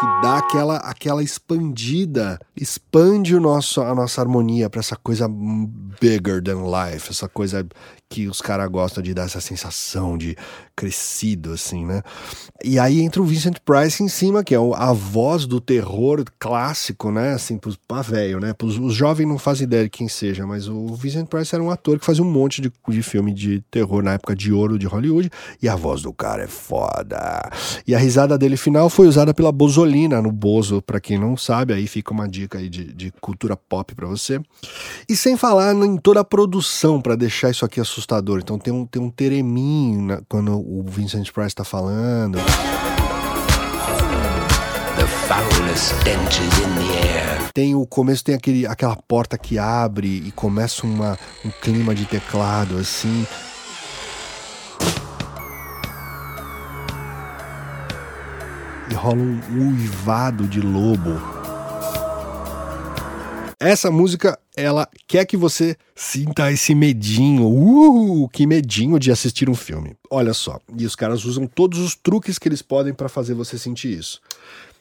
que 0.00 0.06
dá 0.22 0.38
aquela 0.38 0.76
aquela 0.78 1.22
expandida, 1.22 2.38
expande 2.54 3.34
o 3.34 3.40
nosso 3.40 3.80
a 3.80 3.94
nossa 3.94 4.20
harmonia 4.20 4.68
para 4.68 4.80
essa 4.80 4.96
coisa 4.96 5.28
bigger 5.28 6.42
than 6.42 6.64
life, 6.64 7.10
essa 7.10 7.28
coisa 7.28 7.66
que 8.12 8.28
os 8.28 8.42
caras 8.42 8.68
gostam 8.68 9.02
de 9.02 9.14
dar 9.14 9.24
essa 9.24 9.40
sensação 9.40 10.18
de 10.18 10.36
crescido, 10.76 11.52
assim, 11.52 11.86
né? 11.86 12.02
E 12.62 12.78
aí 12.78 13.00
entra 13.00 13.22
o 13.22 13.24
Vincent 13.24 13.56
Price 13.64 14.02
em 14.02 14.08
cima, 14.08 14.44
que 14.44 14.54
é 14.54 14.58
a 14.58 14.92
voz 14.92 15.46
do 15.46 15.60
terror 15.60 16.22
clássico, 16.38 17.10
né? 17.10 17.32
Assim, 17.32 17.56
pros, 17.56 17.76
pra 17.76 18.02
velho, 18.02 18.38
né? 18.38 18.52
Pros, 18.52 18.78
os 18.78 18.94
jovens 18.94 19.26
não 19.26 19.38
fazem 19.38 19.64
ideia 19.64 19.84
de 19.84 19.90
quem 19.90 20.08
seja, 20.08 20.46
mas 20.46 20.68
o 20.68 20.94
Vincent 20.94 21.26
Price 21.26 21.54
era 21.54 21.64
um 21.64 21.70
ator 21.70 21.98
que 21.98 22.04
fazia 22.04 22.22
um 22.22 22.30
monte 22.30 22.60
de, 22.60 22.70
de 22.88 23.02
filme 23.02 23.32
de 23.32 23.62
terror 23.70 24.02
na 24.02 24.14
época 24.14 24.36
de 24.36 24.52
ouro 24.52 24.78
de 24.78 24.86
Hollywood, 24.86 25.30
e 25.62 25.68
a 25.68 25.74
voz 25.74 26.02
do 26.02 26.12
cara 26.12 26.42
é 26.42 26.48
foda. 26.48 27.50
E 27.86 27.94
a 27.94 27.98
risada 27.98 28.36
dele 28.36 28.58
final 28.58 28.90
foi 28.90 29.06
usada 29.06 29.32
pela 29.32 29.50
Bozolina 29.50 30.20
no 30.20 30.30
Bozo, 30.30 30.82
para 30.82 31.00
quem 31.00 31.18
não 31.18 31.34
sabe, 31.34 31.72
aí 31.72 31.86
fica 31.86 32.12
uma 32.12 32.28
dica 32.28 32.41
aí 32.52 32.68
de, 32.68 32.92
de 32.92 33.10
cultura 33.20 33.56
pop 33.56 33.94
para 33.94 34.06
você. 34.06 34.40
E 35.08 35.16
sem 35.16 35.36
falar 35.36 35.74
em 35.74 35.96
toda 35.96 36.20
a 36.20 36.24
produção 36.24 37.00
para 37.00 37.16
deixar 37.16 37.50
isso 37.50 37.64
aqui 37.64 37.80
assustador. 37.80 38.40
Então 38.40 38.58
tem 38.58 38.72
um, 38.72 38.86
tem 38.86 39.00
um 39.00 39.10
tereminho 39.10 40.22
quando 40.28 40.52
o 40.52 40.84
Vincent 40.86 41.30
Price 41.32 41.48
está 41.48 41.64
falando. 41.64 42.38
Tem 47.54 47.74
o 47.74 47.86
começo, 47.86 48.24
tem 48.24 48.34
aquele, 48.34 48.66
aquela 48.66 48.96
porta 48.96 49.36
que 49.36 49.58
abre 49.58 50.08
e 50.08 50.32
começa 50.32 50.86
uma, 50.86 51.18
um 51.44 51.50
clima 51.50 51.94
de 51.94 52.04
teclado 52.06 52.78
assim. 52.78 53.26
E 58.90 58.94
rola 58.94 59.16
um 59.16 59.68
uivado 59.68 60.46
de 60.46 60.60
lobo. 60.60 61.41
Essa 63.64 63.92
música, 63.92 64.36
ela 64.56 64.88
quer 65.06 65.24
que 65.24 65.36
você 65.36 65.76
sinta 65.94 66.50
esse 66.50 66.74
medinho, 66.74 67.46
uh, 67.46 68.28
que 68.30 68.44
medinho 68.44 68.98
de 68.98 69.12
assistir 69.12 69.48
um 69.48 69.54
filme. 69.54 69.94
Olha 70.10 70.34
só, 70.34 70.58
e 70.76 70.84
os 70.84 70.96
caras 70.96 71.24
usam 71.24 71.46
todos 71.46 71.78
os 71.78 71.94
truques 71.94 72.40
que 72.40 72.48
eles 72.48 72.60
podem 72.60 72.92
para 72.92 73.08
fazer 73.08 73.34
você 73.34 73.56
sentir 73.56 73.96
isso. 73.96 74.20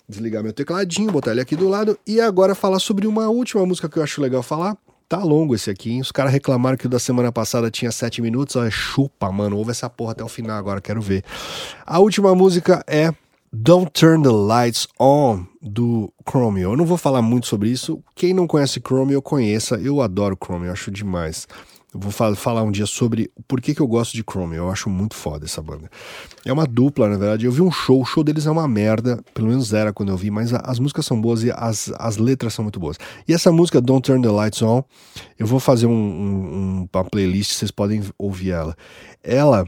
Desligar 0.09 0.41
meu 0.41 0.51
tecladinho, 0.51 1.11
botar 1.11 1.29
ele 1.29 1.41
aqui 1.41 1.55
do 1.55 1.69
lado 1.69 1.95
e 2.07 2.19
agora 2.19 2.55
falar 2.55 2.79
sobre 2.79 3.05
uma 3.05 3.29
última 3.29 3.63
música 3.67 3.87
que 3.87 3.99
eu 3.99 4.03
acho 4.03 4.19
legal 4.19 4.41
falar. 4.41 4.75
Tá 5.07 5.19
longo 5.19 5.53
esse 5.53 5.69
aqui, 5.69 5.91
hein? 5.91 6.01
Os 6.01 6.11
caras 6.11 6.31
reclamaram 6.31 6.75
que 6.75 6.87
o 6.87 6.89
da 6.89 6.97
semana 6.97 7.31
passada 7.31 7.69
tinha 7.69 7.91
7 7.91 8.19
minutos. 8.19 8.55
Olha, 8.55 8.71
chupa, 8.71 9.31
mano. 9.31 9.57
Ouve 9.57 9.69
essa 9.69 9.91
porra 9.91 10.13
até 10.13 10.23
o 10.23 10.27
final 10.27 10.57
agora, 10.57 10.81
quero 10.81 11.01
ver. 11.01 11.23
A 11.85 11.99
última 11.99 12.33
música 12.33 12.83
é 12.87 13.13
Don't 13.53 13.91
Turn 13.91 14.23
the 14.23 14.29
Lights 14.29 14.87
On 14.97 15.45
do 15.61 16.09
Chromio. 16.25 16.71
Eu 16.71 16.77
não 16.77 16.85
vou 16.85 16.95
falar 16.95 17.21
muito 17.21 17.47
sobre 17.47 17.69
isso. 17.69 18.01
Quem 18.15 18.33
não 18.33 18.47
conhece 18.47 18.79
Chromio, 18.79 19.21
conheça. 19.21 19.75
Eu 19.75 19.99
adoro 19.99 20.37
Chromio, 20.41 20.67
eu 20.67 20.71
acho 20.71 20.89
demais. 20.89 21.49
Eu 21.93 21.99
vou 21.99 22.13
falar 22.33 22.63
um 22.63 22.71
dia 22.71 22.85
sobre 22.85 23.29
por 23.49 23.59
que, 23.59 23.75
que 23.75 23.81
eu 23.81 23.87
gosto 23.87 24.13
de 24.13 24.23
Chromio. 24.23 24.59
Eu 24.59 24.69
acho 24.69 24.89
muito 24.89 25.15
foda 25.15 25.43
essa 25.43 25.61
banda. 25.61 25.91
É 26.45 26.53
uma 26.53 26.65
dupla, 26.65 27.09
na 27.09 27.17
verdade. 27.17 27.45
Eu 27.45 27.51
vi 27.51 27.61
um 27.61 27.69
show, 27.69 28.01
o 28.01 28.05
show 28.05 28.23
deles 28.23 28.45
é 28.45 28.51
uma 28.51 28.69
merda. 28.69 29.21
Pelo 29.33 29.49
menos 29.49 29.73
era 29.73 29.91
quando 29.91 30.13
eu 30.13 30.17
vi, 30.17 30.31
mas 30.31 30.53
as 30.53 30.79
músicas 30.79 31.05
são 31.05 31.19
boas 31.19 31.43
e 31.43 31.51
as, 31.51 31.91
as 31.99 32.15
letras 32.15 32.53
são 32.53 32.63
muito 32.63 32.79
boas. 32.79 32.97
E 33.27 33.33
essa 33.33 33.51
música, 33.51 33.81
Don't 33.81 34.01
Turn 34.01 34.23
the 34.23 34.31
Lights 34.31 34.61
On, 34.61 34.81
eu 35.37 35.45
vou 35.45 35.59
fazer 35.59 35.87
um, 35.87 35.91
um, 35.91 36.87
uma 36.93 37.03
playlist, 37.03 37.51
vocês 37.51 37.69
podem 37.69 38.01
ouvir 38.17 38.51
ela. 38.51 38.77
Ela 39.21 39.67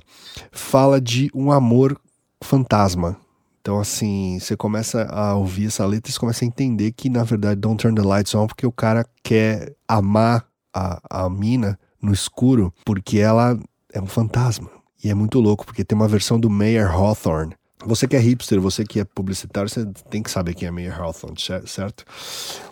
fala 0.53 1.01
de 1.01 1.29
um 1.35 1.51
amor 1.51 1.99
fantasma 2.41 3.21
então, 3.63 3.79
assim, 3.79 4.39
você 4.41 4.57
começa 4.57 5.03
a 5.05 5.35
ouvir 5.35 5.67
essa 5.67 5.85
letra 5.85 6.09
e 6.09 6.13
você 6.13 6.19
começa 6.19 6.43
a 6.43 6.47
entender 6.47 6.91
que, 6.91 7.07
na 7.07 7.23
verdade, 7.23 7.61
Don't 7.61 7.81
Turn 7.81 7.95
the 7.95 8.05
Lights 8.05 8.35
On, 8.35 8.45
porque 8.45 8.67
o 8.67 8.73
cara 8.73 9.05
quer 9.23 9.73
amar 9.87 10.45
a, 10.75 11.23
a 11.23 11.29
mina 11.29 11.79
no 12.01 12.11
escuro, 12.11 12.73
porque 12.83 13.19
ela 13.19 13.57
é 13.93 14.01
um 14.01 14.05
fantasma. 14.05 14.69
E 15.01 15.09
é 15.09 15.13
muito 15.13 15.39
louco, 15.39 15.65
porque 15.65 15.85
tem 15.85 15.97
uma 15.97 16.09
versão 16.09 16.37
do 16.37 16.49
Mayer 16.49 16.91
Hawthorne, 16.91 17.55
você 17.85 18.07
que 18.07 18.15
é 18.15 18.19
hipster, 18.19 18.59
você 18.59 18.83
que 18.83 18.99
é 18.99 19.03
publicitário, 19.03 19.69
você 19.69 19.85
tem 20.09 20.23
que 20.23 20.31
saber 20.31 20.53
quem 20.53 20.67
é 20.67 20.71
Mayer 20.71 20.99
Hawthorne, 20.99 21.37
certo? 21.65 22.05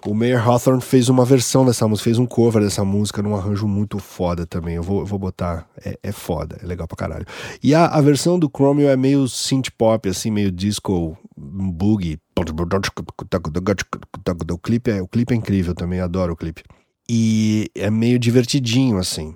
O 0.05 0.13
Mayer 0.13 0.45
Hawthorne 0.45 0.81
fez 0.81 1.09
uma 1.09 1.25
versão 1.25 1.65
dessa 1.65 1.87
música, 1.87 2.05
fez 2.05 2.17
um 2.17 2.25
cover 2.25 2.61
dessa 2.63 2.83
música 2.83 3.21
num 3.21 3.35
arranjo 3.35 3.67
muito 3.67 3.99
foda 3.99 4.45
também. 4.45 4.75
Eu 4.75 4.83
vou, 4.83 5.01
eu 5.01 5.05
vou 5.05 5.19
botar, 5.19 5.67
é, 5.83 5.97
é 6.01 6.11
foda, 6.11 6.57
é 6.61 6.65
legal 6.65 6.87
pra 6.87 6.97
caralho. 6.97 7.25
E 7.61 7.75
a, 7.75 7.85
a 7.85 8.01
versão 8.01 8.39
do 8.39 8.49
Chromio 8.49 8.89
é 8.89 8.95
meio 8.95 9.27
synth 9.27 9.69
pop, 9.77 10.07
assim, 10.07 10.31
meio 10.31 10.51
disco, 10.51 11.17
boogie. 11.35 12.19
O 14.49 14.57
clipe 14.57 14.91
é, 14.91 15.01
o 15.01 15.07
clipe 15.07 15.33
é 15.33 15.37
incrível 15.37 15.73
também, 15.73 15.99
adoro 15.99 16.33
o 16.33 16.37
clipe. 16.37 16.63
E 17.09 17.69
é 17.75 17.89
meio 17.89 18.17
divertidinho, 18.17 18.97
assim. 18.97 19.35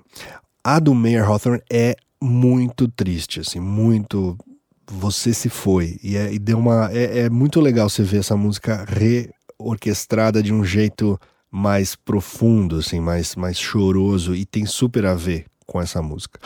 A 0.64 0.78
do 0.78 0.94
Mayer 0.94 1.24
Hawthorne 1.24 1.62
é 1.70 1.94
muito 2.20 2.88
triste, 2.88 3.40
assim, 3.40 3.60
muito 3.60 4.36
você 4.90 5.32
se 5.34 5.48
foi. 5.48 5.98
E, 6.02 6.16
é, 6.16 6.32
e 6.32 6.38
deu 6.38 6.58
uma. 6.58 6.90
É, 6.92 7.20
é, 7.20 7.30
muito 7.30 7.60
legal 7.60 7.88
você 7.88 8.02
ver 8.02 8.18
essa 8.18 8.36
música 8.36 8.84
reorquestrada 9.58 10.42
de 10.42 10.52
um 10.52 10.64
jeito 10.64 11.18
mais 11.50 11.96
profundo, 11.96 12.76
assim, 12.76 13.00
mais, 13.00 13.34
mais 13.34 13.58
choroso, 13.58 14.34
e 14.34 14.44
tem 14.44 14.66
super 14.66 15.06
a 15.06 15.14
ver 15.14 15.46
com 15.66 15.80
essa 15.80 16.02
música. 16.02 16.38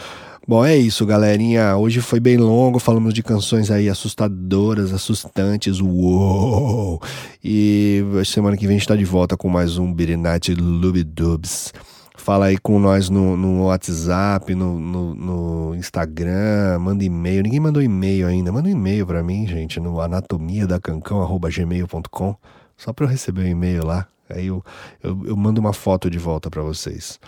Bom, 0.46 0.64
é 0.64 0.76
isso, 0.76 1.05
galerinha. 1.07 1.76
Hoje 1.76 2.00
foi 2.00 2.18
bem 2.18 2.37
longo, 2.37 2.79
falamos 2.79 3.12
de 3.12 3.22
canções 3.22 3.70
aí 3.70 3.88
assustadoras, 3.88 4.92
assustantes, 4.92 5.81
uou! 5.81 7.00
E 7.44 8.03
semana 8.24 8.57
que 8.57 8.66
vem 8.66 8.76
a 8.76 8.79
gente 8.79 8.88
tá 8.88 8.96
de 8.96 9.05
volta 9.05 9.37
com 9.37 9.48
mais 9.48 9.79
um 9.79 9.92
Beat 9.92 10.18
Night 10.18 10.55
Dubs. 10.55 11.72
Fala 12.20 12.46
aí 12.46 12.59
com 12.59 12.78
nós 12.78 13.09
no, 13.09 13.35
no 13.35 13.64
WhatsApp, 13.64 14.54
no, 14.54 14.78
no, 14.78 15.14
no, 15.14 15.74
Instagram, 15.74 16.78
manda 16.78 17.02
e-mail. 17.02 17.42
Ninguém 17.42 17.59
mandou 17.59 17.83
e-mail 17.83 18.26
ainda. 18.26 18.52
Manda 18.52 18.68
um 18.68 18.72
e-mail 18.72 19.06
para 19.06 19.22
mim, 19.22 19.46
gente, 19.46 19.80
no 19.80 20.00
anatomia 20.02 20.66
da 20.66 20.78
cancão, 20.78 21.26
gmail.com, 21.38 22.37
só 22.76 22.92
para 22.92 23.06
eu 23.06 23.09
receber 23.09 23.40
o 23.40 23.44
um 23.44 23.48
e-mail 23.48 23.87
lá. 23.87 24.06
Aí 24.28 24.46
eu, 24.48 24.62
eu, 25.02 25.18
eu 25.28 25.37
mando 25.37 25.62
uma 25.62 25.72
foto 25.72 26.11
de 26.11 26.18
volta 26.18 26.50
para 26.50 26.62
vocês. 26.62 27.18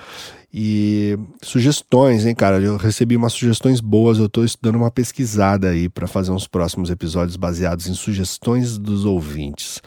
E 0.52 1.18
sugestões, 1.42 2.26
hein, 2.26 2.34
cara? 2.34 2.60
Eu 2.60 2.76
recebi 2.76 3.16
umas 3.16 3.32
sugestões 3.32 3.80
boas. 3.80 4.18
Eu 4.18 4.28
tô 4.28 4.44
estudando 4.44 4.76
uma 4.76 4.90
pesquisada 4.90 5.70
aí 5.70 5.88
para 5.88 6.06
fazer 6.06 6.32
uns 6.32 6.46
próximos 6.46 6.90
episódios 6.90 7.36
baseados 7.36 7.86
em 7.86 7.94
sugestões 7.94 8.76
dos 8.76 9.06
ouvintes. 9.06 9.80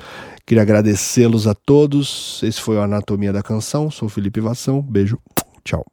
Queria 0.45 0.61
agradecê-los 0.61 1.47
a 1.47 1.55
todos. 1.55 2.41
Esse 2.43 2.61
foi 2.61 2.77
o 2.77 2.81
Anatomia 2.81 3.33
da 3.33 3.41
Canção. 3.41 3.89
Sou 3.89 4.07
Felipe 4.07 4.39
Vação. 4.39 4.81
Beijo. 4.81 5.19
Tchau. 5.63 5.83